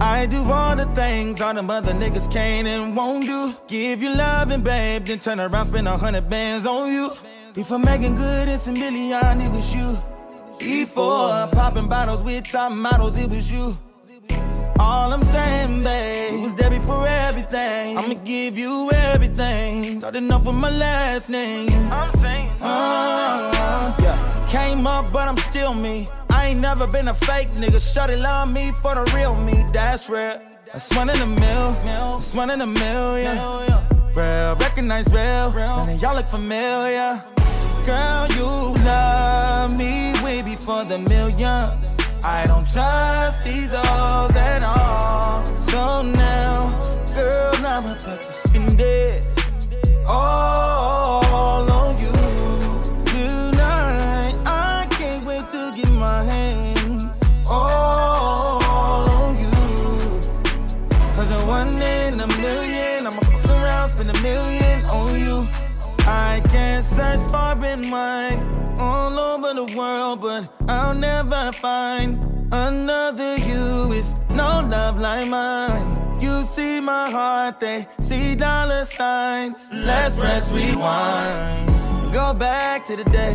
I 0.00 0.24
do 0.24 0.42
all 0.50 0.74
the 0.76 0.86
things 0.94 1.42
all 1.42 1.52
the 1.52 1.62
mother 1.62 1.92
niggas 1.92 2.32
can 2.32 2.66
and 2.66 2.96
won't 2.96 3.26
do. 3.26 3.54
Give 3.68 4.02
you 4.02 4.14
loving, 4.14 4.62
babe, 4.62 5.04
then 5.04 5.18
turn 5.18 5.38
around, 5.38 5.66
spend 5.66 5.86
a 5.86 5.96
hundred 5.96 6.28
bands 6.28 6.64
on 6.64 6.90
you. 6.90 7.12
Before 7.54 7.78
making 7.78 8.14
good, 8.14 8.48
it's 8.48 8.66
a 8.66 8.72
million, 8.72 9.40
it 9.42 9.50
was 9.50 9.74
you. 9.74 9.98
Before 10.58 11.48
popping 11.52 11.88
bottles 11.88 12.22
with 12.22 12.48
top 12.48 12.72
models, 12.72 13.18
it 13.18 13.28
was 13.28 13.52
you. 13.52 13.76
All 14.78 15.12
I'm 15.12 15.22
saying, 15.22 15.82
babe, 15.82 16.32
you 16.32 16.40
was 16.40 16.54
there 16.54 16.70
before 16.70 17.06
everything. 17.06 17.98
I'ma 17.98 18.14
give 18.24 18.56
you 18.56 18.90
everything. 18.92 20.00
Starting 20.00 20.30
off 20.32 20.46
with 20.46 20.54
my 20.54 20.70
last 20.70 21.28
name. 21.28 21.68
I'm 21.92 22.10
saying, 22.18 22.50
uh, 22.62 23.94
yeah. 24.00 24.46
Came 24.48 24.86
up, 24.86 25.12
but 25.12 25.28
I'm 25.28 25.36
still 25.36 25.74
me. 25.74 26.08
I 26.40 26.46
ain't 26.46 26.60
never 26.60 26.86
been 26.86 27.08
a 27.08 27.14
fake 27.14 27.48
nigga. 27.48 27.80
Shawty 27.92 28.18
love 28.18 28.48
me 28.50 28.72
for 28.72 28.94
the 28.94 29.04
real 29.14 29.36
me. 29.44 29.62
That's 29.74 30.08
real. 30.08 30.40
That's 30.72 30.90
one 30.96 31.10
in 31.10 31.20
a 31.20 31.26
mil. 31.26 31.72
That's 31.84 32.32
one 32.34 32.48
in 32.48 32.62
a 32.62 32.66
million. 32.66 33.36
Real, 34.14 34.56
recognize 34.56 35.06
real. 35.12 35.52
Of 35.52 36.00
y'all 36.00 36.14
look 36.14 36.28
familiar. 36.28 37.22
Girl, 37.84 38.26
you 38.38 38.50
love 38.84 39.76
me 39.76 40.14
way 40.24 40.40
before 40.40 40.84
the 40.84 40.96
million. 41.10 41.68
I 42.24 42.44
don't 42.46 42.66
trust 42.66 43.44
these 43.44 43.72
hoes 43.72 44.34
at 44.34 44.62
all. 44.62 45.44
So 45.58 46.00
now, 46.00 46.70
girl, 47.14 47.54
I'm 47.56 47.84
about 47.84 48.22
to 48.22 48.32
spend 48.32 48.80
it 48.80 49.26
all 50.08 51.89
search 67.10 67.30
far 67.30 67.64
and 67.64 67.90
wide 67.90 68.40
all 68.78 69.18
over 69.18 69.52
the 69.54 69.76
world, 69.76 70.20
but 70.20 70.42
I'll 70.68 70.94
never 70.94 71.52
find 71.52 72.18
another 72.52 73.36
you. 73.36 73.92
It's 73.92 74.14
no 74.30 74.64
love 74.74 74.98
like 74.98 75.28
mine. 75.28 76.20
You 76.20 76.42
see 76.42 76.80
my 76.80 77.10
heart, 77.10 77.60
they 77.60 77.86
see 78.00 78.34
dollar 78.34 78.84
signs. 78.84 79.58
Let's 79.72 80.16
press 80.16 80.50
rewind. 80.52 81.68
Go 82.12 82.34
back 82.34 82.86
to 82.86 82.96
the 82.96 83.04
day 83.04 83.34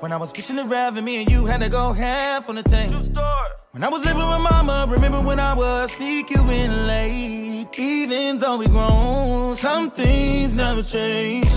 when 0.00 0.12
I 0.12 0.16
was 0.16 0.32
fishing 0.32 0.56
the 0.56 0.64
rev 0.64 0.96
and 0.96 1.04
me 1.04 1.22
and 1.22 1.30
you 1.30 1.46
had 1.46 1.60
to 1.60 1.68
go 1.68 1.92
half 1.92 2.48
on 2.48 2.56
the 2.56 2.62
tank. 2.62 2.92
When 3.72 3.84
I 3.84 3.88
was 3.88 4.04
living 4.04 4.26
with 4.28 4.40
mama, 4.50 4.86
remember 4.88 5.20
when 5.20 5.38
I 5.38 5.54
was 5.54 5.92
sneak 5.92 6.30
you 6.30 6.42
in 6.50 6.86
late. 6.86 7.68
Even 7.78 8.38
though 8.38 8.58
we 8.58 8.66
grown, 8.66 9.54
some 9.54 9.90
things 9.90 10.54
never 10.54 10.82
change. 10.82 11.48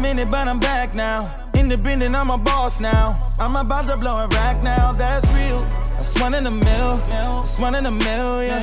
Minute, 0.00 0.30
but 0.30 0.48
I'm 0.48 0.58
back 0.58 0.94
now. 0.94 1.30
Independent, 1.54 2.16
I'm 2.16 2.30
a 2.30 2.38
boss 2.38 2.80
now. 2.80 3.20
I'm 3.38 3.54
about 3.54 3.84
to 3.84 3.98
blow 3.98 4.16
a 4.16 4.28
rack 4.28 4.62
now, 4.62 4.92
that's 4.92 5.26
real. 5.28 5.60
That's 5.90 6.18
one 6.18 6.32
in 6.32 6.46
a 6.46 6.50
mil, 6.50 6.96
that's 6.96 7.58
one 7.58 7.74
in 7.74 7.84
a 7.84 7.90
million. 7.90 8.62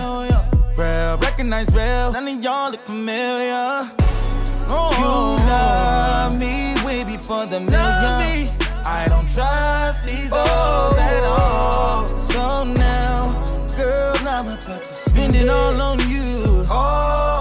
Real, 0.76 1.18
recognize 1.18 1.70
real, 1.76 2.12
none 2.12 2.28
of 2.28 2.44
y'all 2.44 2.72
look 2.72 2.82
familiar. 2.82 3.88
Oh, 4.68 4.92
you 4.98 5.46
love 5.48 6.38
me 6.40 6.74
way 6.84 7.04
before 7.04 7.46
the 7.46 7.60
million. 7.60 8.50
I 8.84 9.06
don't 9.08 9.30
trust 9.32 10.06
these 10.08 10.32
oh. 10.32 10.38
hoes 10.40 10.98
at 10.98 11.24
all. 11.24 12.08
So 12.32 12.64
now, 12.64 13.68
girl, 13.78 14.16
I'm 14.28 14.48
about 14.48 14.64
to 14.64 14.86
spend 14.86 15.36
it 15.36 15.48
all 15.48 15.80
on 15.80 16.00
you. 16.10 16.66
Oh, 16.70 17.37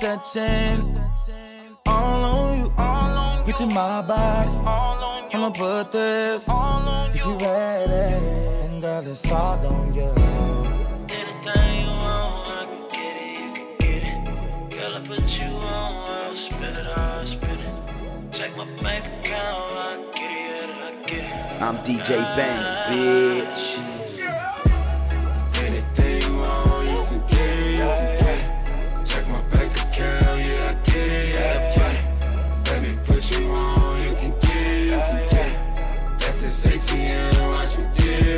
touching. 0.00 1.00
All 1.86 2.24
on 2.24 2.58
you, 2.58 2.72
all 2.76 3.18
on 3.18 3.46
you. 3.46 3.54
In 3.60 3.68
my 3.72 4.02
body, 4.02 4.50
all 4.66 5.04
on 5.04 5.30
you. 5.30 5.38
I'ma 5.38 5.50
put 5.50 5.92
this 5.92 6.48
all 6.48 6.88
on 6.88 7.10
you. 7.10 7.14
If 7.14 7.24
you 7.26 7.36
ready, 7.38 7.92
and 8.64 8.80
girl, 8.82 9.06
it's 9.06 9.30
all 9.30 9.66
on 9.66 9.94
you. 9.94 10.02
Anything 11.10 11.80
you 11.80 11.90
want, 12.02 12.48
I 12.48 12.66
can 12.66 12.88
get 12.90 13.16
it, 13.16 13.38
you 13.38 13.52
can 13.54 13.68
get 13.78 14.02
it. 14.02 14.78
Girl, 14.78 14.94
I 14.96 15.06
put 15.06 15.28
you 15.38 15.44
on, 15.44 16.10
I'll 16.10 16.36
spin 16.36 16.62
it, 16.64 16.86
I'll 16.86 17.26
spin 17.26 17.60
it. 17.60 18.32
Check 18.32 18.56
my 18.56 18.64
bank 18.82 19.04
account, 19.24 19.72
I 19.72 20.10
get 20.14 20.68
it, 20.68 20.76
I 20.76 21.02
get 21.06 21.18
it. 21.18 21.62
I'm 21.62 21.76
DJ 21.78 22.08
Benz, 22.36 22.74
bitch. 22.88 24.03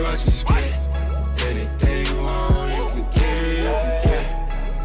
Watch 0.06 0.26
me 0.26 0.32
get. 0.48 0.74
Anything 1.46 2.06
you 2.06 2.22
want, 2.22 2.74
you 2.76 2.84
can 2.94 3.06
get 3.14 3.42
it, 3.42 3.58
you 3.58 3.74
can 3.82 3.96
get 4.04 4.24
it. 4.24 4.36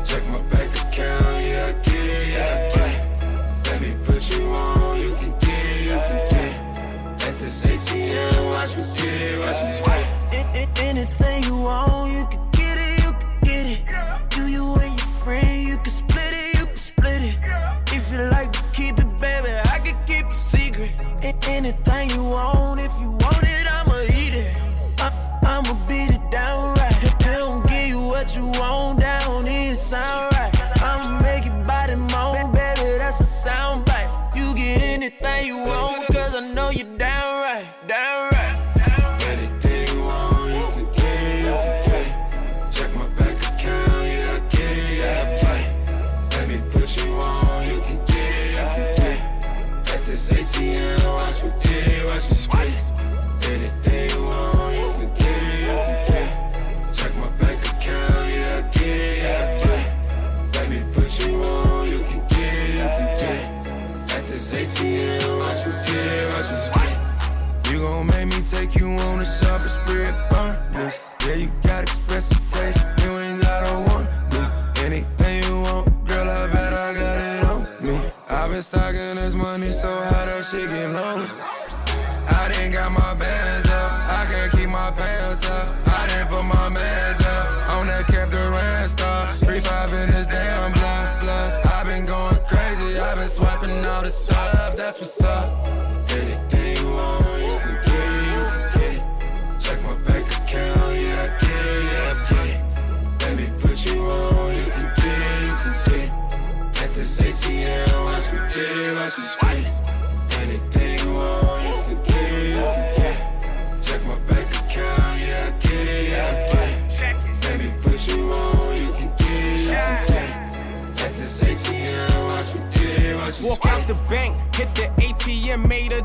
Check 0.08 0.24
my 0.32 0.42
bank 0.50 0.72
account, 0.82 1.46
yeah, 1.46 1.70
I 1.70 1.74
get 1.86 2.08
it, 2.18 2.28
yeah, 2.34 2.54
I 2.54 2.76
get 2.76 2.92
it. 2.96 3.04
Let 3.68 3.78
me 3.82 3.92
put 4.06 4.22
you 4.32 4.44
on, 4.50 5.00
you 5.00 5.12
can 5.20 5.34
get 5.40 5.66
it, 5.74 5.82
you 5.90 5.98
can 6.08 6.22
get 6.32 6.50
it. 6.52 7.28
At 7.28 7.40
this 7.40 7.66
ATM, 7.66 8.46
watch 8.52 8.78
me 8.78 8.84
get 8.98 9.22
it, 9.22 9.40
watch 9.40 9.62
me 9.64 9.72
get 9.86 10.56
it. 10.56 10.80
Anything 10.80 11.44
you 11.44 11.58
want, 11.58 12.12
you 12.12 12.26
can 12.32 12.44
get 12.52 12.78
it, 12.78 13.04
you 13.04 13.12
can 13.14 13.34
get 13.44 13.66
it. 13.74 13.80
You, 14.38 14.44
you 14.46 14.76
and 14.76 14.98
your 15.00 15.08
friend, 15.24 15.68
you 15.68 15.78
can 15.78 15.94
split 16.02 16.34
it, 16.34 16.60
you 16.60 16.66
can 16.66 16.78
split 16.78 17.22
it. 17.22 17.36
If 17.94 18.12
you 18.12 18.20
like 18.36 18.52
to 18.54 18.64
keep 18.74 19.00
it, 19.00 19.10
baby, 19.20 19.54
I 19.74 19.80
can 19.80 19.98
keep 20.06 20.26
it 20.26 20.36
secret. 20.36 20.92
Anything 21.48 22.10
you 22.12 22.24
want, 22.24 22.61
what 28.62 29.01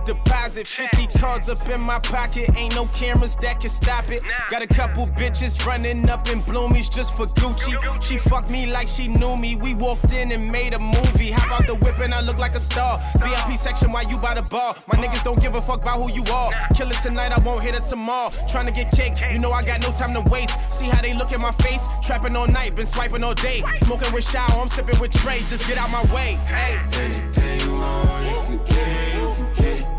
deposit. 0.07 0.67
50 0.67 1.07
cards 1.19 1.51
up 1.51 1.69
in 1.69 1.81
my 1.81 1.99
pocket, 1.99 2.49
ain't 2.57 2.75
no 2.75 2.87
cameras 2.87 3.37
that 3.37 3.61
can 3.61 3.69
stop 3.69 4.11
it. 4.11 4.23
Got 4.51 4.63
a 4.63 4.67
couple 4.67 5.07
bitches 5.09 5.67
running 5.67 6.09
up 6.09 6.29
in 6.31 6.43
bloomies 6.43 6.91
just 6.91 7.17
for 7.17 7.27
Gucci. 7.27 7.75
She 8.03 8.17
fucked 8.17 8.51
me 8.51 8.67
like 8.67 8.89
she 8.89 9.09
knew 9.09 9.37
me. 9.37 9.57
We 9.57 9.75
walked 9.75 10.13
in 10.13 10.33
and 10.33 10.51
made 10.51 10.73
a 10.73 10.79
movie. 10.79 11.31
Hop 11.33 11.61
out 11.61 11.67
the 11.67 11.75
whip 11.75 11.99
and 12.01 12.15
I 12.15 12.21
look 12.23 12.39
like 12.39 12.55
a 12.55 12.61
star. 12.61 12.99
VIP 13.19 13.59
section 13.59 13.93
why 13.93 14.03
you 14.03 14.19
by 14.23 14.35
the 14.35 14.43
bar. 14.43 14.77
My 14.87 14.95
niggas 14.95 15.25
don't 15.25 15.41
give 15.41 15.55
a 15.55 15.61
fuck 15.61 15.83
about 15.83 16.01
who 16.01 16.11
you 16.13 16.25
are. 16.33 16.51
Kill 16.75 16.89
it 16.89 16.99
tonight, 17.03 17.33
I 17.33 17.39
won't 17.41 17.63
hit 17.63 17.75
it 17.75 17.83
tomorrow. 17.83 18.31
Trying 18.49 18.67
to 18.67 18.73
get 18.73 18.91
cake, 18.93 19.15
you 19.33 19.39
know 19.39 19.51
I 19.53 19.65
got 19.65 19.81
no 19.81 19.91
time 19.93 20.15
to 20.15 20.23
waste. 20.31 20.57
See 20.73 20.87
how 20.87 21.03
they 21.03 21.15
look 21.15 21.33
at 21.33 21.41
my 21.41 21.53
face? 21.53 21.89
Trapping 22.03 22.37
all 22.37 22.47
night, 22.47 22.77
been 22.77 22.87
swiping 22.87 23.25
all 23.25 23.35
day. 23.35 23.63
Smoking 23.77 24.13
with 24.13 24.29
Shower, 24.29 24.61
I'm 24.61 24.69
sipping 24.69 24.99
with 25.01 25.11
Trey. 25.11 25.41
Just 25.41 25.67
get 25.67 25.79
out 25.79 25.91
my 25.91 26.03
way. 26.15 26.39
Hey. 26.47 26.77
Anything 27.03 27.61
you 27.61 27.75
want, 27.79 28.27
you 28.27 28.59
can 28.59 28.65
get 28.67 29.17
you 29.17 29.35
can 29.35 29.55
get 29.55 29.96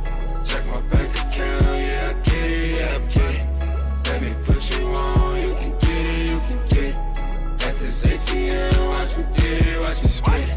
it. 3.04 3.48
Let 4.06 4.22
me 4.22 4.34
put 4.44 4.70
you 4.72 4.88
on, 4.88 5.40
you 5.40 5.54
can 5.60 5.72
get 5.80 6.06
it, 6.08 6.30
you 6.30 6.40
can 6.40 6.60
get 6.68 6.84
it. 6.84 6.96
At 7.68 7.78
this 7.80 8.06
ATM, 8.06 8.90
watch 8.90 9.18
me 9.18 9.24
get 9.36 9.68
it, 9.68 9.80
watch 9.82 10.04
me 10.04 10.10
get 10.26 10.42
it. 10.42 10.56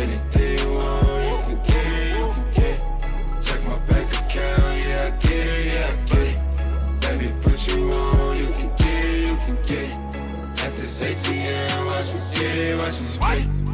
Anything 0.00 0.58
you 0.58 0.72
want, 0.74 1.26
you 1.28 1.36
can 1.46 1.62
get 1.66 1.86
it, 1.86 2.16
you 2.18 2.26
can 2.34 2.48
get 2.52 2.76
it. 2.76 2.82
Check 3.46 3.60
my 3.64 3.78
bank 3.86 4.10
account, 4.12 4.74
yeah, 4.84 5.06
I 5.06 5.16
get 5.20 5.46
it, 5.48 5.62
yeah, 5.72 5.88
I 5.88 5.96
get 6.10 6.26
it. 6.28 6.38
Let 7.02 7.14
me 7.20 7.28
put 7.40 7.66
you 7.68 7.92
on, 7.92 8.36
you 8.36 8.48
can 8.58 8.70
get 8.76 9.04
it, 9.04 9.18
you 9.28 9.36
can 9.44 9.56
get 9.66 9.88
it. 9.88 10.64
At 10.64 10.76
this 10.76 11.02
ATM, 11.02 11.86
watch 11.86 12.14
me 12.14 12.20
get 12.34 12.58
it, 12.58 12.78
watch 12.78 13.00
me 13.00 13.06
get 13.18 13.66
it. 13.66 13.71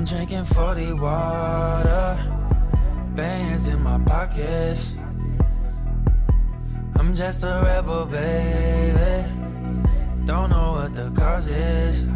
I'm 0.00 0.06
drinking 0.06 0.46
40 0.46 0.94
water, 0.94 2.24
bands 3.14 3.68
in 3.68 3.82
my 3.82 3.98
pockets. 3.98 4.96
I'm 6.96 7.14
just 7.14 7.42
a 7.42 7.60
rebel, 7.62 8.06
baby. 8.06 9.28
Don't 10.24 10.48
know 10.48 10.72
what 10.72 10.94
the 10.94 11.10
cause 11.10 11.48
is. 11.48 12.08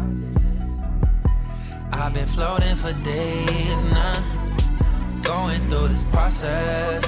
I've 1.91 2.11
been 2.11 2.25
floating 2.25 2.75
for 2.75 2.91
days 3.03 3.83
now, 3.83 5.21
going 5.21 5.69
through 5.69 5.89
this 5.89 6.01
process. 6.05 7.05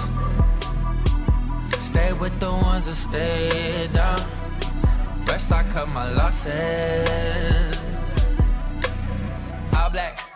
Stay 1.80 2.13
with 2.13 2.39
the 2.39 2.51
ones 2.51 2.86
that 2.86 2.93
stay 2.93 3.89
down. 3.91 4.19
Rest, 5.25 5.51
I 5.51 5.63
cut 5.73 5.89
my 5.89 6.13
losses. 6.13 7.82
All 9.75 9.89
black, 9.89 10.26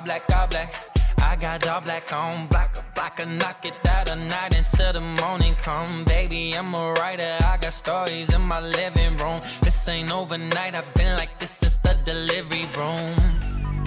all 0.00 0.06
black, 0.06 0.22
all 0.34 0.46
black. 0.46 0.74
I 1.22 1.36
got 1.36 1.66
all 1.68 1.80
black 1.82 2.12
on 2.12 2.46
black, 2.46 2.76
a 2.78 2.84
black, 2.94 3.18
knock 3.28 3.66
it 3.66 3.74
out 3.86 4.10
a 4.10 4.16
night 4.16 4.56
until 4.56 4.92
the 4.94 5.04
morning 5.22 5.54
come. 5.62 6.04
Baby, 6.04 6.54
I'm 6.56 6.74
a 6.74 6.92
writer, 6.92 7.36
I 7.40 7.58
got 7.60 7.72
stories 7.72 8.34
in 8.34 8.40
my 8.40 8.60
living 8.60 9.16
room. 9.18 9.40
This 9.62 9.88
ain't 9.88 10.10
overnight, 10.12 10.74
I've 10.74 10.94
been 10.94 11.16
like 11.16 11.38
this 11.38 11.50
since 11.50 11.76
the 11.78 11.94
delivery 12.06 12.66
room. 12.76 13.14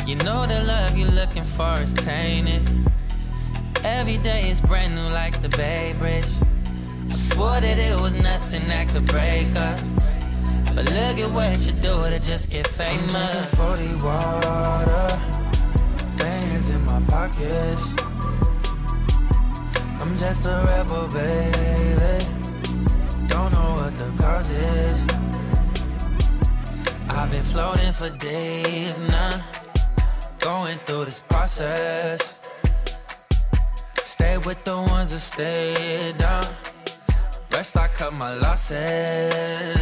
You 0.06 0.16
know 0.18 0.46
the 0.46 0.64
love 0.64 0.96
you're 0.98 1.10
looking 1.10 1.46
for 1.46 1.74
is 1.82 1.94
tainted. 1.94 2.68
Every 3.84 4.18
day 4.18 4.50
is 4.52 4.62
brand 4.62 4.96
new 4.96 5.10
like 5.14 5.42
the 5.42 5.50
Bay 5.50 5.96
Bridge. 5.98 6.32
I 7.10 7.16
swore 7.16 7.60
that 7.60 7.78
it 7.80 8.00
was 8.00 8.14
nothing 8.14 8.68
that 8.68 8.88
could 8.90 9.08
break 9.08 9.48
us. 9.56 9.82
But 10.76 10.90
look 10.92 11.18
at 11.18 11.32
what 11.32 11.58
you 11.66 11.72
do 11.72 11.94
to 12.10 12.20
just 12.20 12.52
get 12.52 12.68
famous. 12.68 13.14
I'm 13.14 13.76
drinking 13.76 14.00
40 14.00 14.06
water, 14.06 15.43
bands 16.18 16.70
in 16.70 16.86
my 16.86 17.02
pockets. 17.08 17.94
I'm 20.02 20.18
just 20.18 20.46
a 20.46 20.64
rebel, 20.68 21.08
baby. 21.08 22.26
Don't 23.28 23.52
know 23.54 23.76
what 23.80 23.98
the 23.98 24.12
cause 24.22 24.50
is. 24.50 25.02
I've 27.10 27.32
been 27.32 27.44
floating 27.44 27.94
for 27.94 28.10
days 28.18 28.98
now, 29.00 29.32
going 30.40 30.78
through 30.86 31.06
this 31.06 31.20
process. 31.20 32.50
Stay 33.96 34.38
with 34.40 34.64
the 34.64 34.78
ones 34.78 35.12
that 35.12 35.20
stay 35.20 36.14
down. 36.18 36.44
Rest, 37.52 37.78
I 37.78 37.88
cut 37.88 38.14
my 38.14 38.34
losses. 38.36 39.78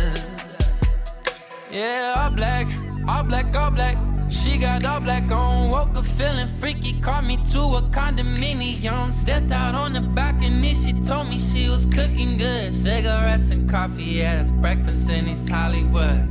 Yeah, 1.72 2.16
all 2.18 2.30
black, 2.30 2.68
all 3.08 3.24
black, 3.24 3.56
all 3.56 3.72
black. 3.72 4.11
She 4.32 4.58
got 4.58 4.86
all 4.86 5.02
black 5.02 5.30
on, 5.30 5.70
woke 5.70 5.96
up 5.96 6.06
feeling 6.06 6.48
freaky, 6.48 7.00
called 7.02 7.26
me 7.26 7.38
to 7.52 7.60
a 7.60 7.82
condominium. 7.92 9.14
Stepped 9.14 9.52
out 9.52 9.76
on 9.76 9.94
the 9.94 10.02
balcony, 10.02 10.74
she 10.74 10.94
told 10.94 11.28
me 11.28 11.38
she 11.38 11.68
was 11.70 11.86
cooking 11.86 12.38
good. 12.38 12.74
Cigarettes 12.74 13.50
and 13.52 13.70
coffee, 13.70 14.04
yeah, 14.04 14.38
that's 14.38 14.52
breakfast 14.52 15.10
in 15.10 15.28
East 15.28 15.50
Hollywood. 15.50 16.28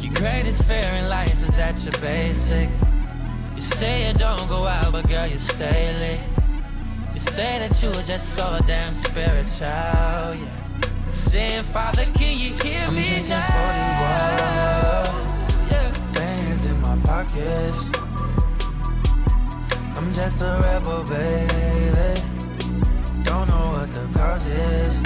Your 0.00 0.14
greatest 0.14 0.62
fear 0.64 0.82
in 0.94 1.08
life 1.08 1.42
is 1.44 1.50
that 1.50 1.82
you're 1.84 2.00
basic. 2.00 2.70
You 3.54 3.60
say 3.60 4.08
you 4.08 4.14
don't 4.18 4.48
go 4.48 4.66
out, 4.66 4.90
but 4.90 5.06
girl, 5.06 5.26
you 5.26 5.38
stay 5.38 5.94
late. 6.00 6.20
You 7.12 7.20
say 7.20 7.58
that 7.58 7.82
you 7.82 7.88
were 7.90 8.06
just 8.06 8.34
so 8.34 8.58
damn 8.66 8.94
spiritual, 8.94 9.66
yeah. 9.66 10.36
Saying, 11.10 11.64
Father, 11.64 12.06
can 12.14 12.38
you 12.38 12.54
hear 12.62 12.86
I'm 12.86 12.94
me 12.94 13.28
now? 13.28 13.46
40 13.46 13.78
Yeah. 13.78 15.02
Bands 15.04 15.29
in 17.20 17.26
my 17.26 17.26
pockets. 17.26 17.90
I'm 19.96 20.12
just 20.14 20.42
a 20.42 20.60
rebel, 20.62 21.04
baby. 21.04 22.20
Don't 23.24 23.48
know 23.48 23.70
what 23.74 23.94
the 23.94 24.08
cause 24.16 24.46
is. 24.46 24.98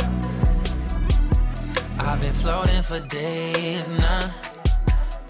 I've 2.00 2.20
been 2.20 2.32
floating 2.32 2.82
for 2.82 3.00
days 3.00 3.88
now. 3.88 4.34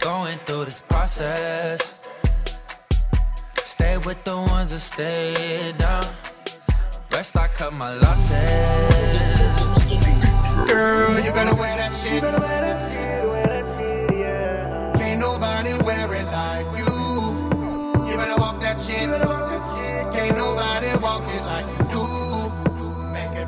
Going 0.01 0.39
through 0.45 0.65
this 0.67 0.81
process. 0.81 2.11
Stay 3.57 3.97
with 3.99 4.23
the 4.25 4.37
ones 4.37 4.71
that 4.71 4.81
stay 4.81 5.73
down. 5.79 6.05
Rest, 7.13 7.37
I 7.37 7.49
cut 7.49 7.73
my 7.73 7.95
losses. 7.95 9.41
Girl, 10.67 11.19
you 11.21 11.33
better 11.33 11.55
wear 11.55 11.77
that 11.77 11.93
shit. 12.03 13.04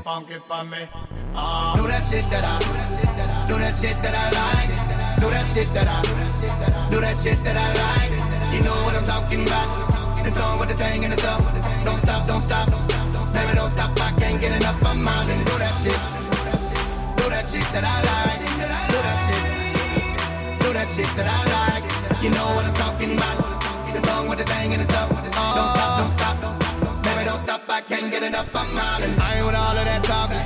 Make 0.07 0.31
it 0.31 0.43
for 0.47 0.63
me. 0.63 0.87
Do 1.75 1.83
that 1.91 2.07
shit 2.07 2.23
that 2.31 2.47
I, 2.47 2.63
do 3.49 3.59
that 3.59 3.75
shit 3.75 3.99
that 4.07 4.15
I 4.15 4.31
like. 4.39 4.71
Do 5.19 5.27
that 5.35 5.51
shit 5.51 5.67
that 5.75 5.89
I, 5.91 6.01
do 6.89 7.01
that 7.01 7.17
shit 7.19 7.43
that 7.43 7.57
I 7.59 7.75
like. 7.75 8.15
You 8.55 8.63
know 8.63 8.79
what 8.87 8.95
I'm 8.95 9.05
talking 9.05 9.43
about. 9.43 9.67
It's 10.25 10.39
on 10.39 10.61
with 10.61 10.69
the 10.69 10.77
thing 10.77 11.03
and 11.03 11.13
it's 11.13 11.25
up. 11.25 11.43
Don't 11.83 11.99
stop, 11.99 12.25
don't 12.29 12.41
stop. 12.41 12.71
Baby, 13.35 13.59
don't 13.59 13.71
stop. 13.71 13.99
I 14.01 14.13
can't 14.13 14.41
get 14.41 14.55
enough 14.55 14.81
of 14.81 14.97
mine 14.97 15.29
and 15.29 15.45
do 15.45 15.59
that 15.59 15.75
shit. 15.83 15.99
Do 17.19 17.27
that 17.29 17.51
shit 17.51 17.67
that 17.75 17.83
I 17.83 17.99
like. 18.07 18.39
Do 18.47 18.99
that 19.03 19.19
shit. 19.27 19.43
Do 20.63 20.73
that 20.73 20.89
shit 20.95 21.11
that 21.19 21.27
I 21.27 21.43
like. 21.51 22.23
You 22.23 22.31
know 22.31 22.47
what 22.55 22.65
I'm 22.65 22.75
talking 22.75 23.19
about. 23.19 23.43
The 23.93 24.01
tongue 24.07 24.29
with 24.29 24.39
the 24.39 24.45
thing 24.45 24.73
and 24.73 24.83
the 24.83 24.87
stuff. 24.87 25.11
Don't 25.11 25.71
stop, 25.75 25.96
I 27.69 27.81
can't 27.81 28.13
get 28.13 28.23
enough 28.23 28.55
I'm 28.55 28.79
And 29.03 29.21
I 29.21 29.37
ain't 29.37 29.47
with 29.47 29.55
all 29.57 29.77
of 29.77 29.85
that 29.85 30.05
talking. 30.05 30.39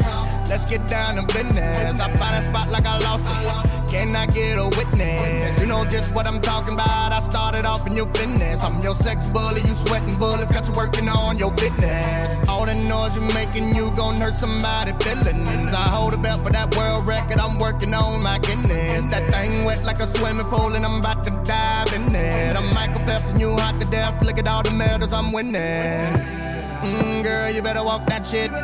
Let's 0.49 0.65
get 0.65 0.89
down 0.89 1.17
to 1.17 1.35
business. 1.35 2.01
I 2.01 2.17
find 2.17 2.35
a 2.35 2.43
spot 2.49 2.71
like 2.71 2.87
I 2.87 2.99
lost 2.99 3.27
it. 3.29 3.91
Can 3.91 4.17
I 4.17 4.25
get 4.27 4.57
a 4.57 4.65
witness? 4.65 5.61
You 5.61 5.67
know 5.67 5.85
just 5.85 6.15
what 6.15 6.27
I'm 6.27 6.41
talking 6.41 6.75
about. 6.75 7.13
I 7.13 7.21
started 7.21 7.67
off 7.67 7.87
in 7.87 7.95
your 7.95 8.07
fitness. 8.15 8.63
I'm 8.63 8.81
your 8.81 8.95
sex 8.95 9.27
bully, 9.27 9.61
you 9.61 9.75
sweating 9.85 10.17
bullets. 10.17 10.51
Got 10.51 10.67
you 10.67 10.73
working 10.73 11.09
on 11.09 11.37
your 11.39 11.55
fitness. 11.57 12.49
All 12.49 12.65
the 12.65 12.75
noise 12.75 13.15
you're 13.15 13.35
making, 13.35 13.75
you 13.75 13.91
gon' 13.93 14.17
hurt 14.17 14.35
somebody 14.35 14.93
feelings. 15.05 15.73
I 15.75 15.89
hold 15.89 16.15
a 16.15 16.17
belt 16.17 16.41
for 16.43 16.51
that 16.51 16.75
world 16.75 17.07
record. 17.07 17.39
I'm 17.39 17.59
working 17.59 17.93
on 17.93 18.23
my 18.23 18.39
goodness. 18.39 19.05
That 19.11 19.31
thing 19.31 19.65
wet 19.65 19.85
like 19.85 20.01
a 20.01 20.07
swimming 20.17 20.47
pool, 20.47 20.75
and 20.75 20.87
I'm 20.87 21.01
about 21.01 21.25
to 21.25 21.31
dive 21.45 21.93
in 21.93 22.15
it. 22.15 22.57
I'm 22.57 22.73
Michael 22.73 23.05
Phelps, 23.05 23.29
and 23.29 23.41
you 23.41 23.51
hot 23.57 23.79
to 23.81 23.91
death. 23.91 24.23
Look 24.23 24.39
at 24.39 24.49
all 24.49 24.63
the 24.63 24.71
medals 24.71 25.13
I'm 25.13 25.33
winning. 25.33 26.40
Mm, 26.81 27.23
girl, 27.23 27.51
you 27.51 27.61
better 27.61 27.85
walk 27.85 28.07
that 28.07 28.27
shit. 28.27 28.51
I 28.51 28.57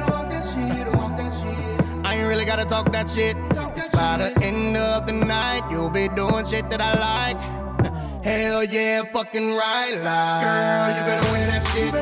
ain't 2.14 2.28
really 2.28 2.46
gotta 2.46 2.64
talk 2.64 2.90
that 2.92 3.10
shit. 3.10 3.36
By 3.92 4.16
the 4.16 4.32
end 4.42 4.74
of 4.74 5.04
the 5.06 5.12
night, 5.12 5.68
you'll 5.70 5.90
be 5.90 6.08
doing 6.08 6.46
shit 6.46 6.70
that 6.70 6.80
I 6.80 6.94
like. 6.96 7.36
Hell 8.24 8.64
yeah, 8.64 9.02
fucking 9.12 9.54
right, 9.54 10.00
like. 10.02 10.44
Girl, 10.44 10.88
you 10.96 11.02
better 11.04 11.30
wear 11.32 11.46
that 11.46 11.62
shit. 11.72 11.92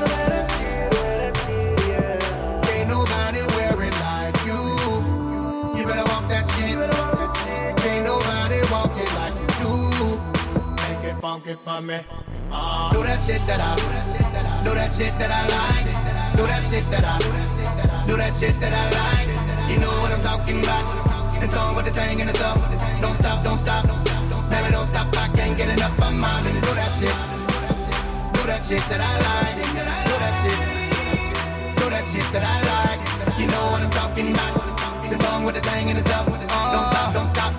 Ain't 2.71 2.89
nobody 2.89 3.41
wear 3.57 3.83
it 3.83 3.95
like 4.07 4.39
you. 4.47 4.62
You 5.77 5.85
better 5.85 6.05
walk 6.12 6.29
that 6.29 6.47
shit. 6.55 6.79
Ain't 7.91 8.05
nobody 8.05 8.61
walk 8.71 8.97
it 8.97 9.12
like 9.19 9.35
you 9.35 9.49
do. 9.65 9.73
Make 10.77 11.05
it 11.11 11.17
funky 11.21 11.55
for 11.65 11.81
me. 11.81 11.99
Uh, 12.53 12.93
do 12.93 13.03
that 13.03 13.21
shit 13.27 13.45
that 13.49 13.61
I, 13.61 13.75
do 13.75 13.83
that 14.73 14.95
shit 14.95 15.12
that 15.19 15.31
I 15.31 15.43
like. 15.45 15.87
Do 16.37 16.47
that 16.47 16.62
shit 16.71 16.85
that 16.91 17.05
I, 17.05 17.19
do 18.07 18.17
that 18.17 18.33
shit 18.39 18.55
that 18.61 18.73
I 18.73 18.85
like. 18.97 19.29
You 19.71 19.79
know 19.81 19.93
what 20.01 20.12
I'm 20.12 20.21
talking 20.21 20.61
about. 20.61 20.85
It's 21.43 21.55
on 21.57 21.77
with 21.77 21.85
the 21.85 21.93
thing 21.93 22.21
and 22.21 22.31
it's 22.31 22.41
up. 22.41 22.57
Don't 23.01 23.17
stop, 23.17 23.45
don't 23.45 23.59
stop. 23.59 23.85
Baby, 24.51 24.71
don't 24.73 24.87
stop. 24.87 25.09
I 25.17 25.29
can't 25.37 25.57
get 25.59 25.69
enough 25.69 25.99
of 26.01 26.15
mine. 26.15 26.47
And 26.47 26.62
do 26.62 26.73
that 26.75 26.93
shit. 26.97 27.17
Do 28.35 28.43
that 28.49 28.65
shit 28.65 28.85
that 28.89 29.01
I 29.01 29.15
like. 29.29 29.55
Do 30.09 30.15
that 30.25 30.35
shit. 30.43 30.59
Do 31.77 31.91
that 31.91 32.05
shit 32.09 32.29
that 32.33 32.45
I 32.45 32.57
like. 32.73 33.39
You 33.39 33.47
know 33.47 33.65
what 33.73 33.83
I'm 33.83 33.91
talking 33.91 34.33
about. 34.33 34.55
The 35.11 35.19
tongue 35.19 35.45
with 35.45 35.57
the 35.57 35.61
thing 35.61 35.91
and 35.91 35.99
it's 35.99 36.11
up. 36.11 36.27
Don't 36.27 36.41
stop, 36.41 37.12
don't 37.12 37.29
stop. 37.29 37.53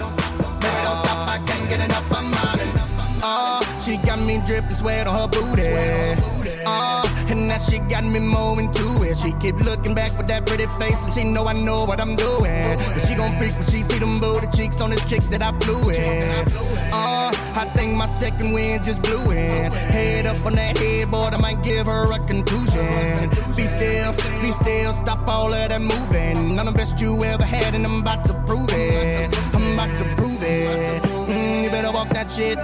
Baby, 0.62 0.82
don't 0.82 0.99
stop. 1.06 1.20
I 1.30 1.38
can't 1.45 1.70
get 1.70 1.80
enough 1.82 2.12
of 2.12 2.24
mine. 2.24 2.60
And, 2.66 2.74
uh, 3.22 3.62
she 3.84 3.97
got 3.97 4.20
me 4.20 4.41
dripping 4.45 4.72
sweat 4.72 5.06
on 5.08 5.14
her 5.16 5.28
booty. 5.28 6.35
Uh, 6.66 7.03
and 7.30 7.49
that 7.49 7.61
she 7.61 7.80
got 7.80 8.03
me 8.03 8.20
more 8.20 8.59
into 8.59 9.03
it. 9.03 9.18
She 9.18 9.34
keep 9.34 9.55
looking 9.63 9.93
back 9.93 10.18
with 10.18 10.28
that 10.28 10.45
pretty 10.45 10.66
face, 10.80 11.01
and 11.03 11.13
she 11.13 11.24
know 11.24 11.47
I 11.47 11.53
know 11.53 11.86
what 11.86 11.99
I'm 11.99 12.16
doing. 12.16 12.78
But 12.93 12.99
she 13.07 13.16
gon' 13.16 13.38
freak 13.38 13.53
when 13.53 13.66
she 13.66 13.82
see 13.84 13.99
them 13.99 14.20
booty 14.20 14.47
cheeks 14.55 14.82
on 14.82 14.91
this 14.91 15.03
chick 15.05 15.22
that 15.34 15.41
I 15.41 15.51
flew 15.59 15.89
in. 15.89 16.47
Uh, 16.91 17.32
I 17.55 17.66
think 17.76 17.95
my 17.95 18.07
second 18.09 18.53
wind 18.53 18.84
just 18.84 19.01
blew 19.01 19.32
in. 19.32 19.72
Head 19.72 20.26
up 20.26 20.43
on 20.45 20.55
that 20.55 20.78
headboard, 20.78 21.34
I 21.34 21.38
might 21.38 21.63
give 21.63 21.86
her 21.86 22.11
a 22.11 22.20
contusion. 22.28 23.30
Be 23.55 23.68
still, 23.68 24.11
be 24.41 24.51
still, 24.63 24.93
stop 24.93 25.28
all 25.28 25.53
of 25.53 25.70
that 25.70 25.82
moving. 25.82 26.59
I'm 26.59 26.66
the 26.66 26.72
best 26.72 26.99
you 26.99 27.24
ever 27.24 27.43
had, 27.43 27.76
and 27.76 27.86
I'm 27.86 28.01
about 28.01 28.26
to 28.26 28.34
prove 28.45 28.72
it. 28.72 29.36
I'm 29.53 29.74
about 29.74 29.97
to 29.97 30.16
prove 30.16 30.43
it. 30.43 31.03
Mm, 31.03 31.63
you 31.63 31.70
better 31.70 31.91
walk 31.91 32.09
that 32.09 32.32
shit. 32.32 32.57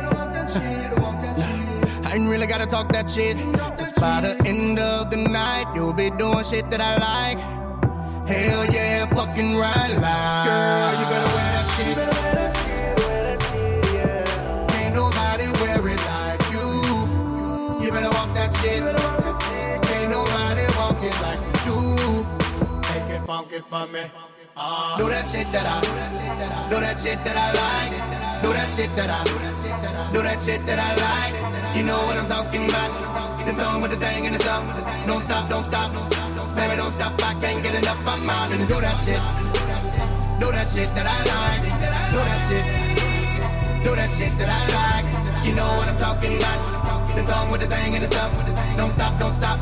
I 2.11 2.15
ain't 2.15 2.29
really 2.29 2.45
gotta 2.45 2.65
talk 2.65 2.91
that 2.91 3.09
shit. 3.09 3.37
Cause 3.77 3.93
by 3.93 4.19
the 4.19 4.35
end 4.45 4.77
of 4.77 5.09
the 5.09 5.15
night, 5.15 5.73
you'll 5.73 5.93
be 5.93 6.09
doing 6.09 6.43
shit 6.43 6.69
that 6.69 6.81
I 6.81 6.97
like. 6.99 7.39
Hell 8.27 8.65
yeah, 8.65 9.05
fucking 9.15 9.55
right 9.55 9.95
like. 9.95 10.45
Girl, 10.45 10.91
you 10.99 11.05
better 11.07 11.31
wear 11.35 11.49
that 11.55 11.67
shit. 11.71 11.97
Ain't 14.75 14.93
nobody 14.93 15.47
wear 15.63 15.79
it 15.87 16.03
like 16.11 16.43
you. 16.51 16.67
You 17.79 17.91
better 17.95 18.09
walk 18.09 18.33
that 18.35 18.51
shit. 18.59 18.83
Ain't 19.95 20.09
nobody 20.11 20.67
walk 20.75 21.01
it 21.01 21.15
like 21.23 21.39
you. 21.63 21.79
Make 22.91 23.09
it 23.15 23.23
funky 23.25 23.59
for 23.59 23.87
me. 23.87 24.03
Ah. 24.57 24.95
Do 24.97 25.07
that 25.07 25.29
shit 25.29 25.49
that 25.53 25.65
I, 25.65 25.79
do 26.69 26.75
that 26.81 26.99
shit 26.99 27.23
that 27.23 27.37
I 27.37 27.53
like. 27.55 28.41
Do 28.41 28.51
that 28.51 28.75
shit 28.75 28.93
that 28.97 29.09
I, 29.09 29.50
do 30.13 30.21
that 30.21 30.41
shit 30.41 30.65
that 30.65 30.79
I 30.79 30.91
like. 30.95 31.75
You 31.75 31.83
know 31.83 31.97
what 32.05 32.17
I'm 32.17 32.27
talking 32.27 32.69
about. 32.69 33.45
The 33.45 33.53
tongue 33.53 33.81
with 33.81 33.91
the 33.91 33.97
thing 33.97 34.27
and 34.27 34.35
it's 34.35 34.45
up. 34.45 34.63
Don't 35.07 35.21
stop, 35.23 35.49
don't 35.49 35.63
stop. 35.63 35.91
Baby, 36.55 36.75
don't 36.75 36.91
stop. 36.91 37.13
I 37.23 37.33
can't 37.39 37.63
get 37.63 37.73
enough 37.75 38.07
of 38.07 38.23
mine. 38.23 38.51
And 38.53 38.67
do 38.67 38.79
that 38.81 38.97
shit. 39.05 39.21
Do 40.39 40.51
that 40.51 40.69
shit 40.69 40.89
that 40.93 41.07
I 41.07 41.17
like. 41.33 41.61
Do 42.13 42.19
that 42.29 42.41
shit. 42.49 42.65
Do 43.83 43.95
that 43.95 44.09
shit 44.17 44.31
that 44.37 44.49
I 44.49 44.61
like. 44.77 45.45
You 45.45 45.55
know 45.55 45.67
what 45.77 45.87
I'm 45.87 45.97
talking 45.97 46.37
about. 46.37 46.59
The 47.15 47.23
tongue 47.23 47.51
with 47.51 47.61
the 47.61 47.67
thing 47.67 47.95
and 47.95 48.03
it's 48.03 48.15
up. 48.15 48.31
Don't 48.77 48.91
stop, 48.91 49.19
don't 49.19 49.33
stop. 49.33 49.59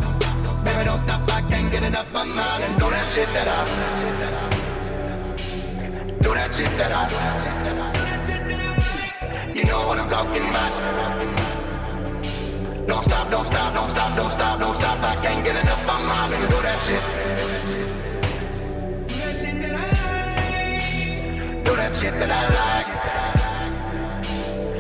Baby, 0.66 0.84
don't 0.84 1.00
stop. 1.00 1.22
I 1.32 1.42
can't 1.42 1.72
get 1.72 1.84
enough 1.84 2.08
of 2.14 2.28
mine. 2.28 2.62
And 2.64 2.80
do 2.80 2.90
that 2.90 3.12
shit 3.14 3.30
that 3.30 3.48
I. 3.48 3.64
Do 6.22 6.34
that 6.34 6.54
shit 6.54 6.78
that 6.78 6.92
I. 6.92 7.99
You 9.60 9.66
know 9.66 9.88
what 9.88 10.00
I'm 10.00 10.08
talking 10.08 10.42
about. 10.42 10.72
Don't 12.88 13.04
stop, 13.04 13.30
don't 13.30 13.46
stop, 13.46 13.74
don't 13.74 13.90
stop, 13.90 14.16
don't 14.16 14.32
stop, 14.32 14.58
don't 14.58 14.74
stop. 14.74 15.04
I 15.04 15.16
can't 15.18 15.44
get 15.44 15.58
enough 15.58 15.82
of 15.82 16.02
mine 16.08 16.32
and 16.32 16.50
do 16.50 16.62
that 16.62 16.82
shit. 16.82 17.04
Do 21.66 21.76
that 21.76 21.94
shit 21.94 22.14
that 22.22 22.32
I 22.32 22.48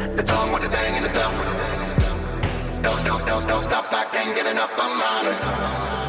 like. 0.06 0.16
The 0.16 0.24
tongue 0.24 0.54
with 0.54 0.62
the 0.62 0.70
thing 0.70 0.96
and 0.96 1.04
the 1.04 1.10
stuff. 1.10 1.34
Don't, 2.82 3.04
don't, 3.04 3.26
don't, 3.28 3.48
don't 3.50 3.64
stop. 3.66 3.92
I 3.92 4.06
can't 4.06 4.34
get 4.34 4.48
enough 4.48 4.72
of 4.72 4.92
mine. 4.98 6.09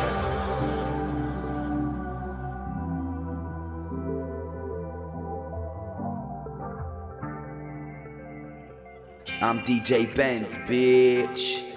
I'm 9.43 9.61
DJ 9.61 10.15
Benz, 10.15 10.59
bitch. 10.69 11.70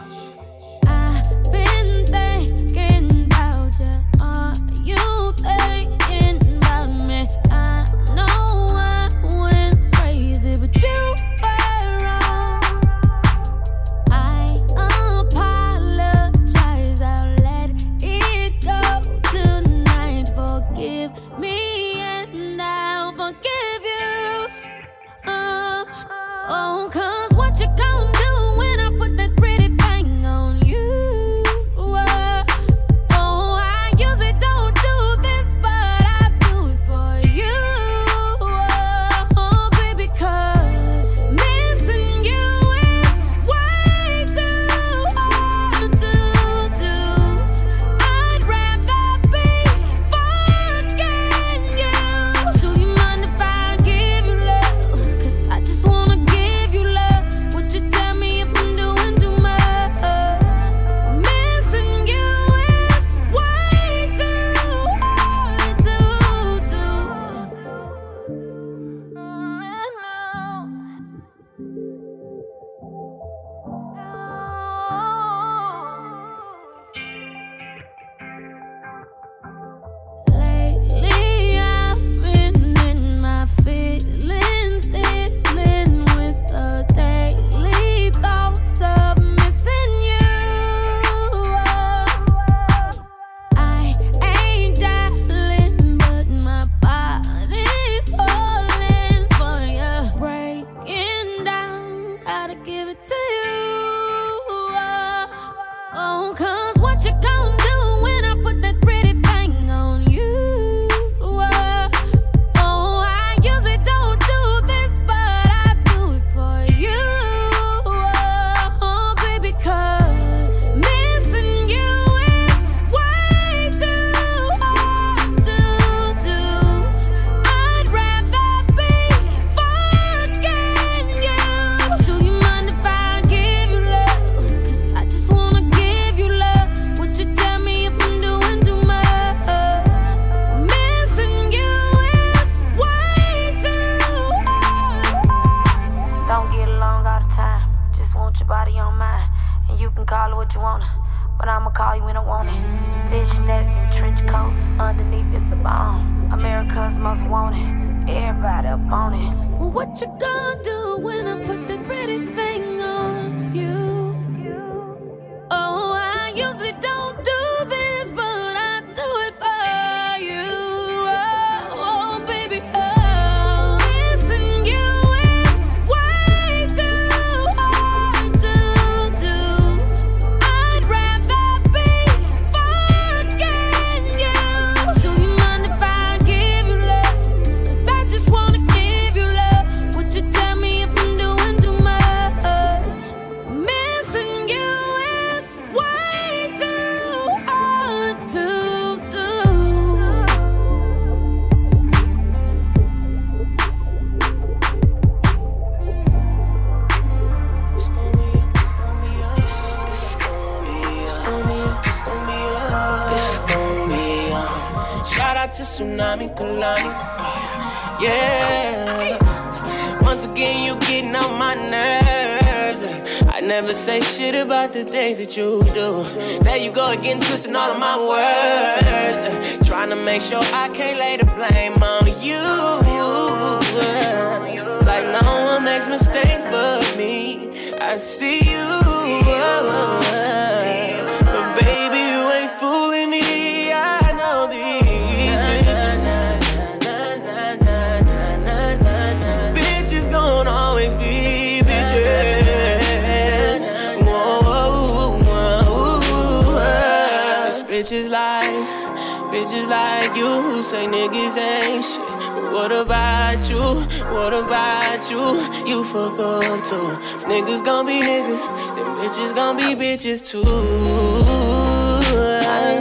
you, 265.13 265.25
you 265.69 265.77
fuck 265.83 266.17
up 266.19 266.63
too. 266.65 266.97
If 267.15 267.23
niggas 267.25 267.63
gon' 267.63 267.85
be 267.85 268.01
niggas, 268.01 268.41
then 268.75 268.85
bitches 268.97 269.33
gon' 269.35 269.57
be 269.57 269.75
bitches 269.75 270.27
too. 270.29 270.43
I 270.43 270.45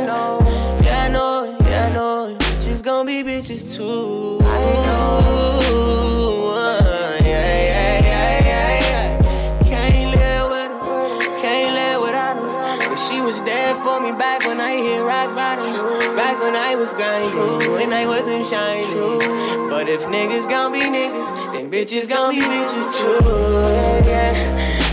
know, 0.07 0.41
yeah, 0.83 1.05
I 1.05 1.09
know, 1.09 1.45
yeah, 1.69 1.87
I 1.87 1.89
know. 1.93 2.35
Bitches 2.39 2.83
gon' 2.83 3.05
be 3.07 3.23
bitches 3.23 3.75
too. 3.77 4.39
I 4.43 4.45
know, 4.87 5.21
yeah, 7.21 7.33
yeah, 7.33 8.01
yeah, 8.11 8.51
yeah, 8.51 8.89
yeah. 8.89 9.07
Can't 9.71 10.11
live 10.17 10.47
with 10.55 10.73
her, 10.73 11.19
can't 11.43 11.73
live 11.75 12.01
without 12.01 12.37
her. 12.37 12.89
But 12.89 12.97
she 12.97 13.21
was 13.21 13.43
there 13.43 13.75
for 13.77 14.01
me 14.01 14.13
back 14.13 14.45
when 14.47 14.59
I 14.61 14.77
hit 14.77 15.03
rock 15.03 15.35
bottom. 15.35 15.67
Back 16.17 16.39
when 16.41 16.57
I 16.57 16.75
was 16.77 16.93
grinding, 16.95 17.73
when 17.73 17.93
I 17.93 18.07
wasn't 18.07 18.47
shining. 18.47 19.62
But 19.83 19.91
if 19.91 20.05
niggas 20.05 20.49
gon' 20.49 20.71
be 20.71 20.79
niggas, 20.79 21.53
then 21.53 21.69
bitches 21.69 22.09
gon' 22.09 22.33
be 22.33 22.41
bitches 22.41 22.89
too. 23.01 24.07
Yeah. 24.09 24.33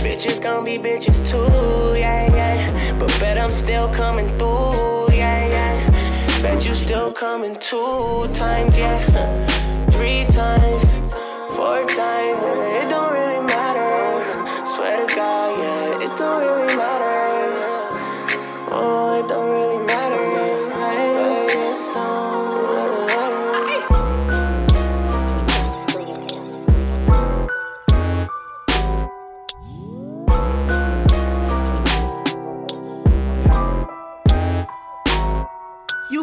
Bitches 0.02 0.42
gon' 0.42 0.64
be 0.64 0.78
bitches 0.78 1.22
too. 1.30 1.96
Yeah, 1.96 2.34
yeah. 2.34 2.98
But 2.98 3.16
bet 3.20 3.38
I'm 3.38 3.52
still 3.52 3.88
coming 3.90 4.26
through. 4.36 5.12
Yeah, 5.12 5.46
yeah. 5.46 6.42
Bet 6.42 6.66
you 6.66 6.74
still 6.74 7.12
coming 7.12 7.54
two 7.60 8.28
times. 8.32 8.76
Yeah, 8.76 8.98
three 9.92 10.24
times, 10.24 10.82
four 11.54 11.84
times. 11.86 12.42
It 12.80 12.88
don't 12.90 13.12
really 13.12 13.46
matter. 13.46 14.66
Swear 14.66 15.06
to 15.06 15.14
God, 15.14 15.56
yeah, 15.56 16.04
it 16.04 16.18
don't 16.18 16.42
really 16.42 16.74
matter. 16.74 16.99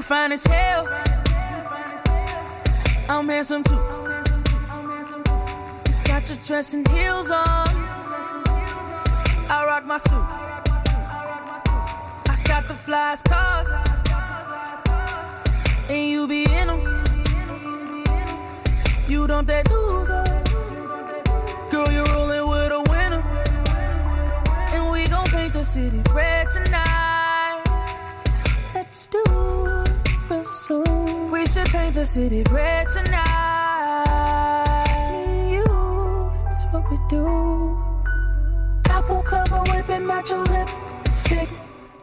Fine 0.08 0.32
as 0.32 0.45
hell. 0.45 0.88
I'm 3.10 3.28
handsome 3.28 3.62
too. 3.64 3.76
Got 6.05 6.30
your 6.30 6.38
dress 6.45 6.74
and 6.74 6.88
heels 6.88 7.30
on. 7.30 7.68
I 9.49 9.66
rock 9.68 9.86
my 9.86 9.97
suit. 9.97 10.24
I 12.30 12.39
got 12.45 12.64
the 12.70 12.74
flyest 12.74 13.26
cars. 13.28 13.68
And 15.89 16.10
you 16.10 16.26
be 16.26 16.45
in 16.45 16.68
them. 16.68 16.82
You 19.10 19.28
don't 19.28 19.45
that 19.47 19.70
loser. 19.70 20.24
Girl, 21.70 21.91
you're 21.91 22.05
rolling 22.05 22.47
with 22.47 22.72
a 22.72 22.82
winner. 22.91 23.24
And 24.72 24.89
we 24.89 25.05
gon' 25.10 25.26
paint 25.26 25.51
the 25.51 25.66
city 25.66 26.01
red 26.14 26.47
tonight. 26.49 27.64
Let's 28.74 29.08
do 29.08 29.86
real 30.30 30.45
soon. 30.45 31.32
We 31.32 31.47
should 31.47 31.67
paint 31.67 31.95
the 31.95 32.05
city 32.05 32.43
red 32.51 32.88
tonight. 32.88 33.23
You, 35.49 35.63
it's 36.49 36.65
what 36.71 36.89
we 36.91 36.97
do. 37.09 37.78
Apple 38.89 39.23
cover 39.23 39.61
whipping 39.71 40.05
match 40.05 40.30
your 40.30 40.45
lipstick. 40.45 41.49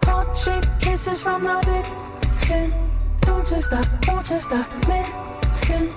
Heart 0.05 0.37
shaped 0.37 0.69
kisses 0.81 1.23
from 1.23 1.45
the 1.45 1.61
vixen. 1.67 2.73
Don't 3.23 3.47
just 3.47 3.67
stop, 3.67 3.87
won't 4.09 4.27
just 4.27 4.51
stop, 4.51 4.67
listen. 4.89 5.89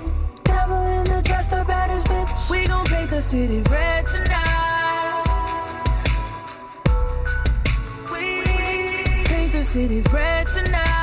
Devil 0.44 0.88
in 0.88 1.04
the 1.06 1.22
dress, 1.24 1.48
the 1.48 1.64
baddest 1.68 2.08
bitch. 2.08 2.50
We 2.50 2.68
gon' 2.68 2.86
paint 2.86 3.10
the 3.10 3.22
city 3.22 3.62
red 3.70 4.06
tonight. 4.06 5.24
We 8.12 8.44
paint 9.26 9.52
the 9.52 9.64
city 9.64 10.02
red 10.14 10.48
tonight. 10.48 10.97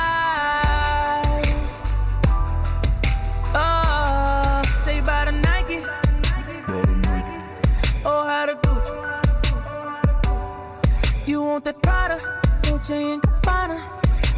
Want 11.55 11.63
that 11.63 11.81
Prada, 11.81 12.19
Dolce 12.63 13.13
and 13.13 13.21
Gabbana. 13.21 13.79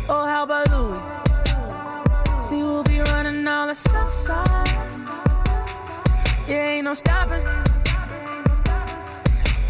Oh, 0.07 0.25
how 0.27 0.43
about 0.43 0.69
Louis? 0.69 1.01
See, 2.39 2.61
we'll 2.61 2.83
be 2.83 2.99
running 2.99 3.47
all 3.47 3.65
the 3.65 3.73
stop 3.73 4.11
signs. 4.11 4.69
Yeah, 6.47 6.73
ain't 6.73 6.85
no 6.85 6.93
stopping. 6.93 7.43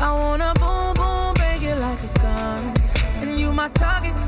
I 0.01 0.11
wanna 0.11 0.53
boom, 0.59 0.93
boom, 0.99 1.33
bang 1.35 1.61
it 1.61 1.77
like 1.79 2.03
a 2.03 2.19
gun. 2.19 2.73
And 3.21 3.39
you 3.39 3.53
my 3.53 3.69
target. 3.69 4.26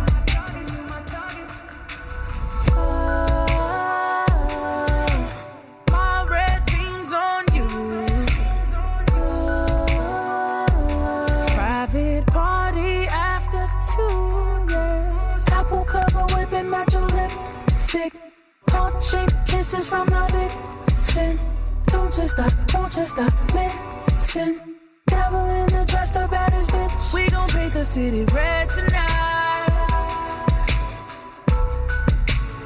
Kisses 19.69 19.87
from 19.87 20.07
the 20.07 20.49
vixen. 20.97 21.39
Don't 21.87 22.11
just 22.11 22.31
stop, 22.31 22.51
don't 22.67 22.91
just 22.91 23.15
stop, 23.15 23.33
listen. 23.53 24.77
Devil 25.07 25.45
in 25.45 25.67
the 25.67 25.85
dress, 25.85 26.11
the 26.11 26.27
baddest 26.29 26.71
bitch. 26.71 27.13
We 27.13 27.29
gon' 27.29 27.49
paint 27.49 27.73
the 27.73 27.85
city 27.85 28.23
red 28.33 28.69
tonight. 28.69 29.69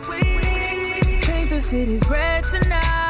We 0.10 0.22
paint 1.22 1.50
the 1.50 1.62
city 1.62 2.00
red 2.10 2.46
tonight. 2.46 3.03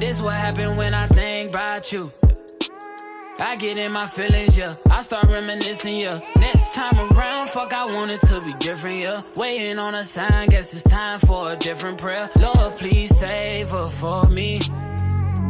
This 0.00 0.22
what 0.22 0.32
happened 0.32 0.78
when 0.78 0.94
I 0.94 1.06
think 1.08 1.50
about 1.50 1.92
you. 1.92 2.10
I 3.38 3.54
get 3.56 3.76
in 3.76 3.92
my 3.92 4.06
feelings, 4.06 4.56
yeah. 4.56 4.74
I 4.90 5.02
start 5.02 5.26
reminiscing, 5.26 5.98
yeah. 5.98 6.20
Next 6.38 6.72
time 6.74 6.98
around, 6.98 7.50
fuck, 7.50 7.74
I 7.74 7.84
want 7.84 8.10
it 8.10 8.22
to 8.22 8.40
be 8.40 8.54
different, 8.54 9.00
yeah. 9.00 9.20
Waiting 9.36 9.78
on 9.78 9.94
a 9.94 10.02
sign, 10.02 10.48
guess 10.48 10.72
it's 10.72 10.84
time 10.84 11.18
for 11.18 11.52
a 11.52 11.56
different 11.56 11.98
prayer. 11.98 12.30
Lord, 12.40 12.78
please 12.78 13.14
save 13.14 13.68
her 13.70 13.84
for 13.84 14.24
me. 14.30 14.60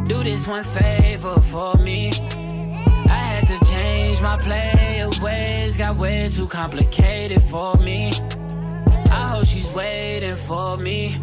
Do 0.03 0.21
this 0.21 0.45
one 0.45 0.63
favor 0.63 1.39
for 1.39 1.75
me. 1.75 2.11
I 2.11 3.21
had 3.31 3.47
to 3.47 3.65
change 3.71 4.21
my 4.21 4.35
player 4.35 5.09
ways, 5.21 5.77
got 5.77 5.95
way 5.95 6.29
too 6.29 6.47
complicated 6.47 7.41
for 7.43 7.75
me. 7.75 8.11
I 9.09 9.29
hope 9.29 9.45
she's 9.45 9.71
waiting 9.71 10.35
for 10.35 10.75
me. 10.75 11.15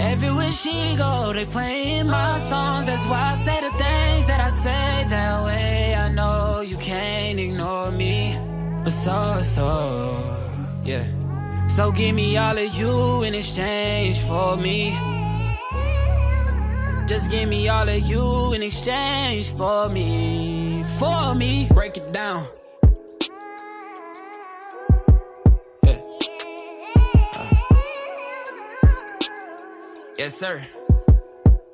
Everywhere 0.00 0.50
she 0.50 0.96
go, 0.96 1.32
they 1.34 1.44
playing 1.44 2.06
my 2.06 2.38
songs. 2.38 2.86
That's 2.86 3.04
why 3.04 3.32
I 3.32 3.34
say 3.34 3.60
the 3.60 3.70
things 3.70 4.26
that 4.26 4.40
I 4.40 4.48
say 4.48 5.04
that 5.08 5.44
way. 5.44 5.94
I 5.94 6.08
know 6.08 6.60
you 6.60 6.78
can't 6.78 7.38
ignore 7.38 7.90
me, 7.90 8.34
but 8.82 8.92
so 8.92 9.40
so, 9.42 9.68
yeah. 10.84 11.04
So 11.68 11.92
give 11.92 12.14
me 12.14 12.36
all 12.38 12.56
of 12.56 12.74
you 12.74 13.22
in 13.22 13.34
exchange 13.34 14.18
for 14.20 14.56
me. 14.56 14.96
Just 17.06 17.30
give 17.30 17.48
me 17.48 17.68
all 17.68 17.88
of 17.88 18.00
you 18.08 18.52
in 18.54 18.62
exchange 18.62 19.50
for 19.52 19.88
me, 19.90 20.82
for 20.98 21.34
me. 21.34 21.68
Break 21.74 21.96
it 21.98 22.12
down. 22.12 22.44
Yes, 30.20 30.38
sir. 30.38 30.62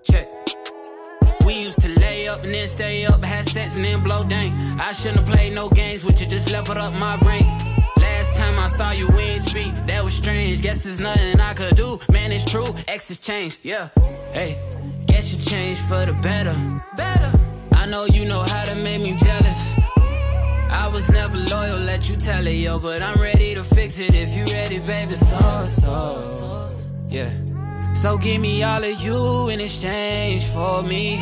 Check. 0.05 0.29
We 1.45 1.55
used 1.63 1.83
to 1.83 1.89
lay 1.99 2.29
up 2.29 2.45
and 2.45 2.55
then 2.55 2.69
stay 2.69 3.05
up, 3.05 3.25
had 3.25 3.45
sex 3.45 3.75
and 3.75 3.85
then 3.85 4.05
blow 4.05 4.23
dank. 4.23 4.55
I 4.81 4.93
shouldn't 4.93 5.19
have 5.19 5.27
played 5.27 5.53
no 5.53 5.69
games 5.69 6.05
with 6.05 6.21
you, 6.21 6.29
just 6.29 6.53
leveled 6.53 6.79
up 6.79 6.95
my 6.95 7.17
brain. 7.17 7.45
Last 7.97 8.37
time 8.37 8.57
I 8.61 8.69
saw 8.69 8.93
you, 8.93 9.09
we 9.09 9.23
ain't 9.35 9.43
speak. 9.43 9.75
That 9.87 10.05
was 10.05 10.15
strange. 10.15 10.63
Guess 10.63 10.85
there's 10.85 11.01
nothing 11.01 11.41
I 11.41 11.55
could 11.55 11.75
do. 11.75 11.99
Man, 12.13 12.31
it's 12.31 12.49
true. 12.49 12.69
Exes 12.87 13.19
changed. 13.19 13.59
Yeah. 13.65 13.89
Hey, 14.33 14.61
guess 15.07 15.33
you 15.33 15.45
changed 15.45 15.81
for 15.81 16.07
the 16.07 16.13
better. 16.13 16.55
Better. 16.95 17.33
I 17.73 17.87
know 17.87 18.05
you 18.05 18.27
know 18.27 18.43
how 18.43 18.65
to 18.65 18.77
make 18.77 19.03
me 19.03 19.17
jealous. 19.17 19.75
I 20.71 20.89
was 20.93 21.11
never 21.11 21.37
loyal, 21.37 21.81
let 21.81 22.09
you 22.09 22.15
tell 22.15 22.47
it, 22.47 22.53
yo. 22.53 22.79
But 22.79 23.03
I'm 23.03 23.21
ready 23.21 23.57
to 23.57 23.65
fix 23.65 23.99
it 23.99 24.15
if 24.15 24.37
you 24.37 24.45
ready, 24.55 24.79
baby. 24.79 25.15
So, 25.15 25.65
so. 25.65 26.69
Yeah. 27.09 27.29
So 27.97 28.19
give 28.19 28.41
me 28.41 28.63
all 28.63 28.85
of 28.85 29.01
you 29.01 29.49
in 29.49 29.61
exchange 29.61 30.45
for 30.45 30.83
me. 30.83 31.17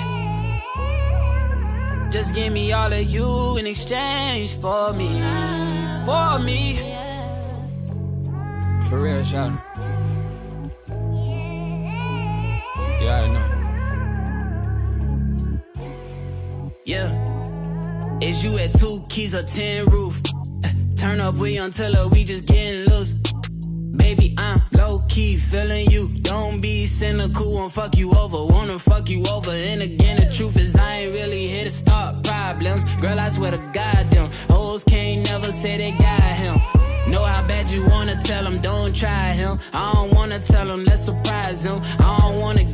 Just 2.10 2.34
give 2.34 2.52
me 2.52 2.72
all 2.72 2.92
of 2.92 3.02
you 3.02 3.56
in 3.56 3.66
exchange 3.66 4.54
for 4.56 4.92
me. 4.92 5.08
For 6.04 6.38
me. 6.40 6.76
For 8.88 9.00
real, 9.00 9.22
shout. 9.24 9.52
Yeah, 13.00 13.22
I 13.22 13.26
know. 13.34 13.48
Yeah. 16.84 18.18
Is 18.20 18.44
you 18.44 18.58
at 18.58 18.72
two 18.72 19.04
keys 19.08 19.34
or 19.34 19.42
ten 19.44 19.86
roof? 19.86 20.20
Eh, 20.64 20.72
Turn 20.96 21.20
up, 21.20 21.36
we 21.36 21.56
until 21.56 21.94
her, 21.94 22.08
we 22.08 22.24
just 22.24 22.46
getting 22.46 22.84
loose. 22.90 23.14
Baby, 24.04 24.34
I'm 24.36 24.60
low 24.72 24.98
key 25.08 25.38
feeling 25.38 25.90
you. 25.90 26.08
Don't 26.08 26.60
be 26.60 26.84
cynical, 26.84 27.54
won't 27.54 27.72
fuck 27.72 27.96
you 27.96 28.10
over. 28.12 28.44
Wanna 28.52 28.78
fuck 28.78 29.08
you 29.08 29.24
over. 29.32 29.50
And 29.50 29.80
again, 29.80 30.20
the 30.20 30.30
truth 30.30 30.58
is, 30.58 30.76
I 30.76 30.90
ain't 30.98 31.14
really 31.14 31.48
here 31.48 31.64
to 31.64 31.70
start 31.70 32.22
problems. 32.22 32.84
Girl, 32.96 33.18
I 33.18 33.30
swear 33.30 33.52
to 33.52 33.62
God, 33.72 34.10
them 34.10 34.28
hoes 34.50 34.84
can't 34.84 35.22
never 35.24 35.50
say 35.50 35.78
they 35.78 35.92
got 35.92 36.20
him. 36.20 36.56
Know 37.10 37.24
how 37.24 37.46
bad 37.46 37.70
you 37.70 37.86
wanna 37.86 38.20
tell 38.22 38.44
him, 38.46 38.58
don't 38.58 38.94
try 38.94 39.32
him. 39.32 39.58
I 39.72 39.94
don't 39.94 40.12
wanna 40.14 40.38
tell 40.38 40.70
him, 40.70 40.84
let's 40.84 41.06
surprise 41.06 41.64
him. 41.64 41.80
I 41.98 42.18
don't 42.20 42.38
wanna 42.38 42.64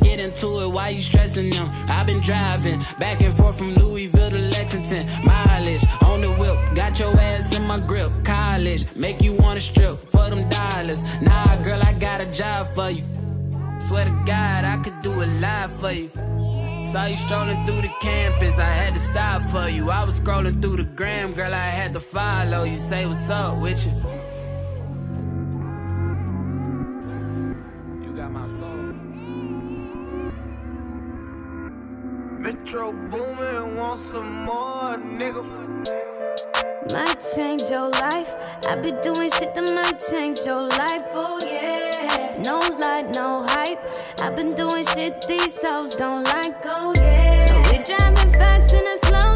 into 0.41 0.61
it, 0.61 0.67
why 0.67 0.89
you 0.89 0.99
stressing 0.99 1.49
them? 1.49 1.69
I've 1.87 2.07
been 2.07 2.19
driving 2.21 2.79
back 2.99 3.21
and 3.21 3.33
forth 3.33 3.57
from 3.57 3.73
Louisville 3.75 4.29
to 4.29 4.37
Lexington. 4.37 5.05
Mileage 5.23 5.83
on 6.03 6.21
the 6.21 6.31
whip, 6.31 6.75
got 6.75 6.99
your 6.99 7.15
ass 7.19 7.55
in 7.57 7.67
my 7.67 7.79
grip. 7.79 8.11
College, 8.23 8.85
make 8.95 9.21
you 9.21 9.35
wanna 9.35 9.59
strip 9.59 10.03
for 10.03 10.29
them 10.29 10.47
dollars. 10.49 11.03
Nah, 11.21 11.55
girl, 11.57 11.79
I 11.81 11.93
got 11.93 12.21
a 12.21 12.25
job 12.27 12.67
for 12.67 12.89
you. 12.89 13.03
Swear 13.79 14.05
to 14.05 14.23
God, 14.25 14.65
I 14.65 14.77
could 14.83 15.01
do 15.01 15.11
a 15.11 15.27
lot 15.39 15.69
for 15.69 15.91
you. 15.91 16.09
Saw 16.85 17.05
you 17.05 17.17
strolling 17.17 17.65
through 17.65 17.81
the 17.81 17.93
campus, 18.01 18.57
I 18.57 18.71
had 18.81 18.93
to 18.93 18.99
stop 18.99 19.41
for 19.43 19.69
you. 19.69 19.89
I 19.89 20.03
was 20.03 20.19
scrolling 20.19 20.61
through 20.61 20.77
the 20.77 20.83
gram, 20.83 21.33
girl, 21.33 21.53
I 21.53 21.69
had 21.69 21.93
to 21.93 21.99
follow 21.99 22.63
you. 22.63 22.77
Say 22.77 23.05
what's 23.05 23.29
up 23.29 23.59
with. 23.59 23.85
You 23.85 24.20
Metro 32.41 32.91
Boomin, 32.91 33.75
want 33.75 34.01
some 34.09 34.45
more, 34.45 34.97
nigga. 34.97 35.45
Might 36.91 37.23
change 37.35 37.61
your 37.69 37.89
life. 37.89 38.33
I 38.67 38.75
be 38.77 38.93
doing 39.03 39.29
shit 39.29 39.53
that 39.53 39.63
might 39.63 39.99
change 40.09 40.39
your 40.43 40.63
life. 40.63 41.05
Oh 41.11 41.39
yeah. 41.45 42.35
No 42.39 42.57
lie, 42.79 43.03
no 43.03 43.43
hype. 43.47 43.79
I've 44.19 44.35
been 44.35 44.55
doing 44.55 44.83
shit 44.83 45.23
these 45.27 45.61
hoes 45.61 45.95
don't 45.95 46.23
like. 46.23 46.57
Oh 46.65 46.93
yeah. 46.95 47.61
We 47.71 47.83
driving 47.83 48.33
fast 48.33 48.73
in 48.73 48.87
a 48.87 48.97
slow 49.05 49.30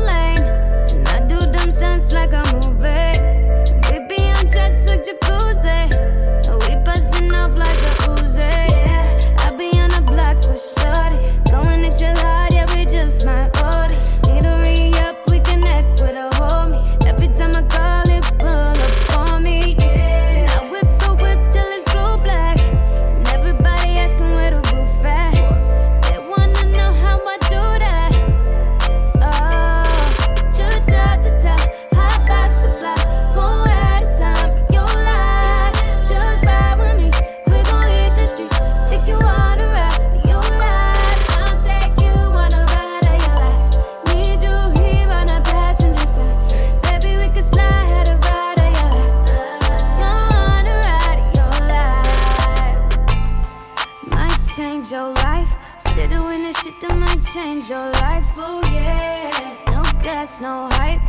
change 57.36 57.70
your 57.70 57.92
life. 58.00 58.32
Oh 58.38 58.62
yeah. 58.64 59.58
No 59.68 59.84
gas, 60.02 60.40
no 60.40 60.70
hype. 60.72 61.02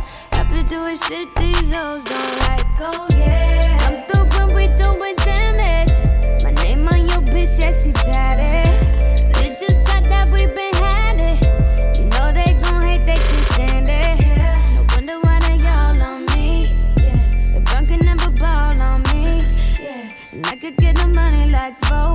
Been 0.49 0.65
doing 0.65 0.97
shit 0.97 1.33
these 1.35 1.71
hoes 1.71 2.03
don't 2.03 2.39
like. 2.47 2.65
Oh 2.79 3.07
yeah. 3.15 3.77
I'm 3.85 3.95
through 4.07 4.27
when 4.35 4.47
we 4.57 4.67
doing 4.75 5.15
damage. 5.23 5.95
My 6.43 6.51
name 6.63 6.85
on 6.87 7.07
your 7.07 7.23
bitch, 7.31 7.59
yeah, 7.59 7.71
she 7.71 7.93
tatted. 7.93 8.67
You 9.39 9.55
just 9.55 9.79
got 9.85 10.03
that, 10.11 10.29
we 10.29 10.47
been 10.47 10.73
had 10.75 11.17
it. 11.29 11.97
You 11.97 12.05
know 12.13 12.27
they 12.33 12.51
gon' 12.61 12.81
hate, 12.81 13.05
they 13.05 13.19
can 13.27 13.41
stand 13.53 13.87
it. 13.89 14.17
No 14.75 14.85
wonder 14.95 15.19
why 15.25 15.39
they 15.47 15.59
all 15.75 16.01
on 16.09 16.25
me. 16.35 16.73
The 17.53 17.61
brunk 17.67 17.87
can 17.87 17.99
never 18.05 18.31
ball 18.31 18.81
on 18.89 19.01
me. 19.13 19.43
And 20.33 20.45
I 20.45 20.55
could 20.61 20.75
get 20.75 20.95
the 20.97 21.07
money 21.07 21.49
like 21.49 21.75
four 21.85 22.06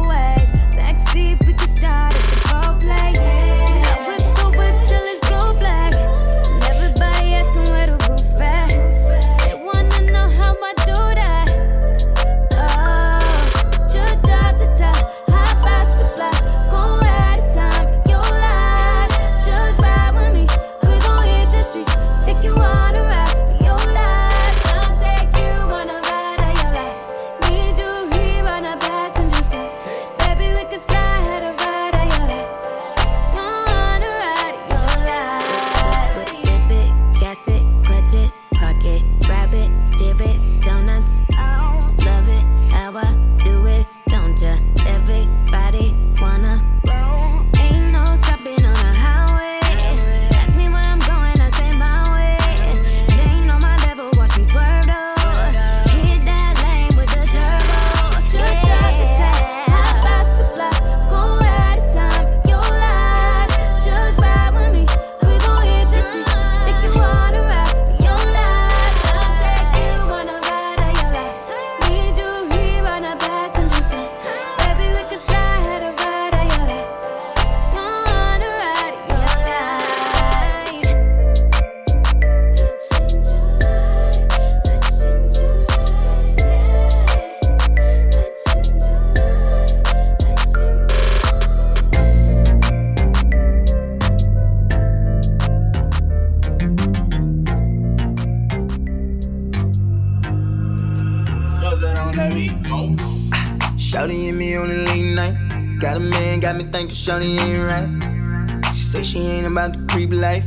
Shouty 103.92 104.24
hit 104.24 104.32
me 104.32 104.56
on 104.56 104.70
a 104.70 104.74
late 104.86 105.14
night. 105.14 105.78
Got 105.78 105.98
a 105.98 106.00
man, 106.00 106.40
got 106.40 106.56
me 106.56 106.64
thinking 106.64 106.96
Shouty 106.96 107.38
ain't 107.38 107.62
right. 107.62 108.74
She 108.74 108.84
say 108.84 109.02
she 109.02 109.18
ain't 109.18 109.46
about 109.46 109.74
the 109.74 109.84
creep 109.92 110.12
life. 110.12 110.46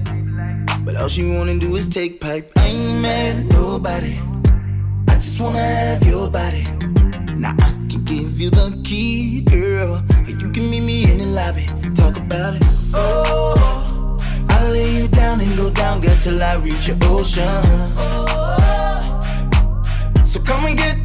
But 0.84 0.96
all 0.96 1.08
she 1.08 1.30
wanna 1.30 1.60
do 1.60 1.76
is 1.76 1.88
take 1.88 2.20
pipe. 2.20 2.52
I 2.58 2.66
ain't 2.66 3.02
mad 3.04 3.36
at 3.36 3.46
nobody. 3.46 4.18
I 5.10 5.14
just 5.14 5.40
wanna 5.40 5.60
have 5.60 6.04
your 6.08 6.28
body. 6.28 6.64
Now 7.38 7.54
I 7.60 7.70
can 7.88 8.04
give 8.04 8.42
you 8.42 8.50
the 8.50 8.82
key, 8.84 9.42
girl. 9.42 10.04
And 10.10 10.42
you 10.42 10.52
can 10.52 10.68
meet 10.72 10.82
me 10.82 11.04
in 11.12 11.20
the 11.20 11.26
lobby. 11.26 11.68
Talk 11.94 12.18
about 12.18 12.56
it. 12.56 12.64
Oh, 12.96 14.18
I'll 14.50 14.72
lay 14.72 14.92
you 14.98 15.08
down 15.08 15.40
and 15.40 15.56
go 15.56 15.70
down, 15.70 16.02
girl, 16.02 16.18
till 16.18 16.42
I 16.42 16.56
reach 16.56 16.88
your 16.88 16.98
ocean. 17.04 17.46
So 20.26 20.42
come 20.42 20.66
and 20.66 20.76
get 20.76 21.05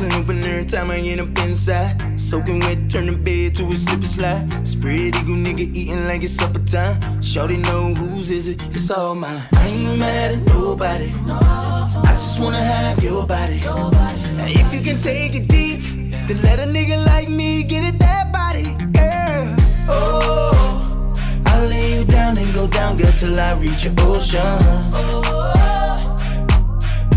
Bustin' 0.00 0.22
open 0.22 0.42
every 0.44 0.64
time 0.64 0.90
I 0.90 0.98
get 0.98 1.20
up 1.20 1.28
inside. 1.40 2.18
Soaking 2.18 2.60
wet, 2.60 2.88
turn 2.88 3.04
the 3.04 3.12
bed 3.12 3.54
to 3.56 3.66
a 3.66 3.76
slip 3.76 3.98
and 3.98 4.08
slide. 4.08 4.66
Spread 4.66 5.14
eagle 5.14 5.36
nigga 5.36 5.76
eating 5.76 6.06
like 6.06 6.22
it's 6.22 6.32
supper 6.32 6.60
time. 6.60 7.20
Shorty 7.20 7.58
know 7.58 7.92
whose 7.92 8.30
is 8.30 8.48
it, 8.48 8.62
it's 8.70 8.90
all 8.90 9.14
mine. 9.14 9.42
I 9.52 9.66
ain't 9.66 9.98
mad 9.98 10.32
at 10.36 10.46
nobody. 10.46 11.12
I 11.28 12.12
just 12.12 12.40
wanna 12.40 12.64
have 12.64 13.04
your 13.04 13.26
body. 13.26 13.60
Now 13.60 14.46
if 14.46 14.72
you 14.72 14.80
can 14.80 14.96
take 14.96 15.34
it 15.34 15.48
deep, 15.48 15.82
then 16.26 16.40
let 16.40 16.58
a 16.60 16.64
nigga 16.64 17.04
like 17.04 17.28
me 17.28 17.62
get 17.62 17.84
it 17.84 17.98
that 17.98 18.32
body, 18.32 18.72
girl. 18.96 19.54
Oh, 19.90 21.12
I'll 21.44 21.66
lay 21.66 21.98
you 21.98 22.04
down 22.06 22.38
and 22.38 22.54
go 22.54 22.66
down, 22.66 22.96
girl, 22.96 23.12
till 23.12 23.38
I 23.38 23.52
reach 23.52 23.84
your 23.84 23.92
ocean. 23.98 24.40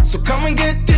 So 0.04 0.20
come 0.20 0.46
and 0.46 0.58
get 0.58 0.83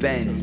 Benz, 0.00 0.40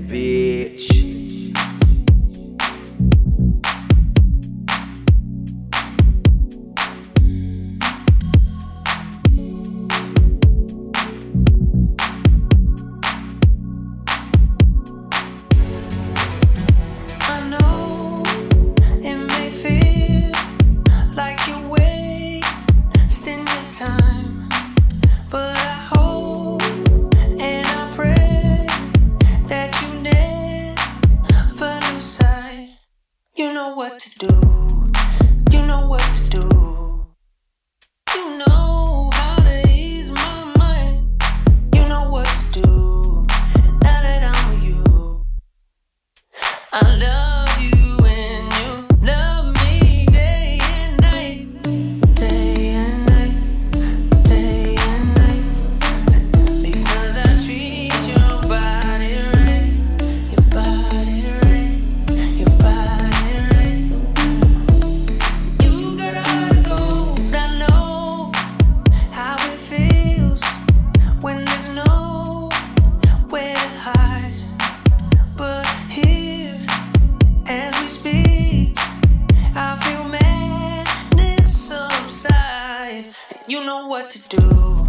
to 84.10 84.30
do. 84.30 84.87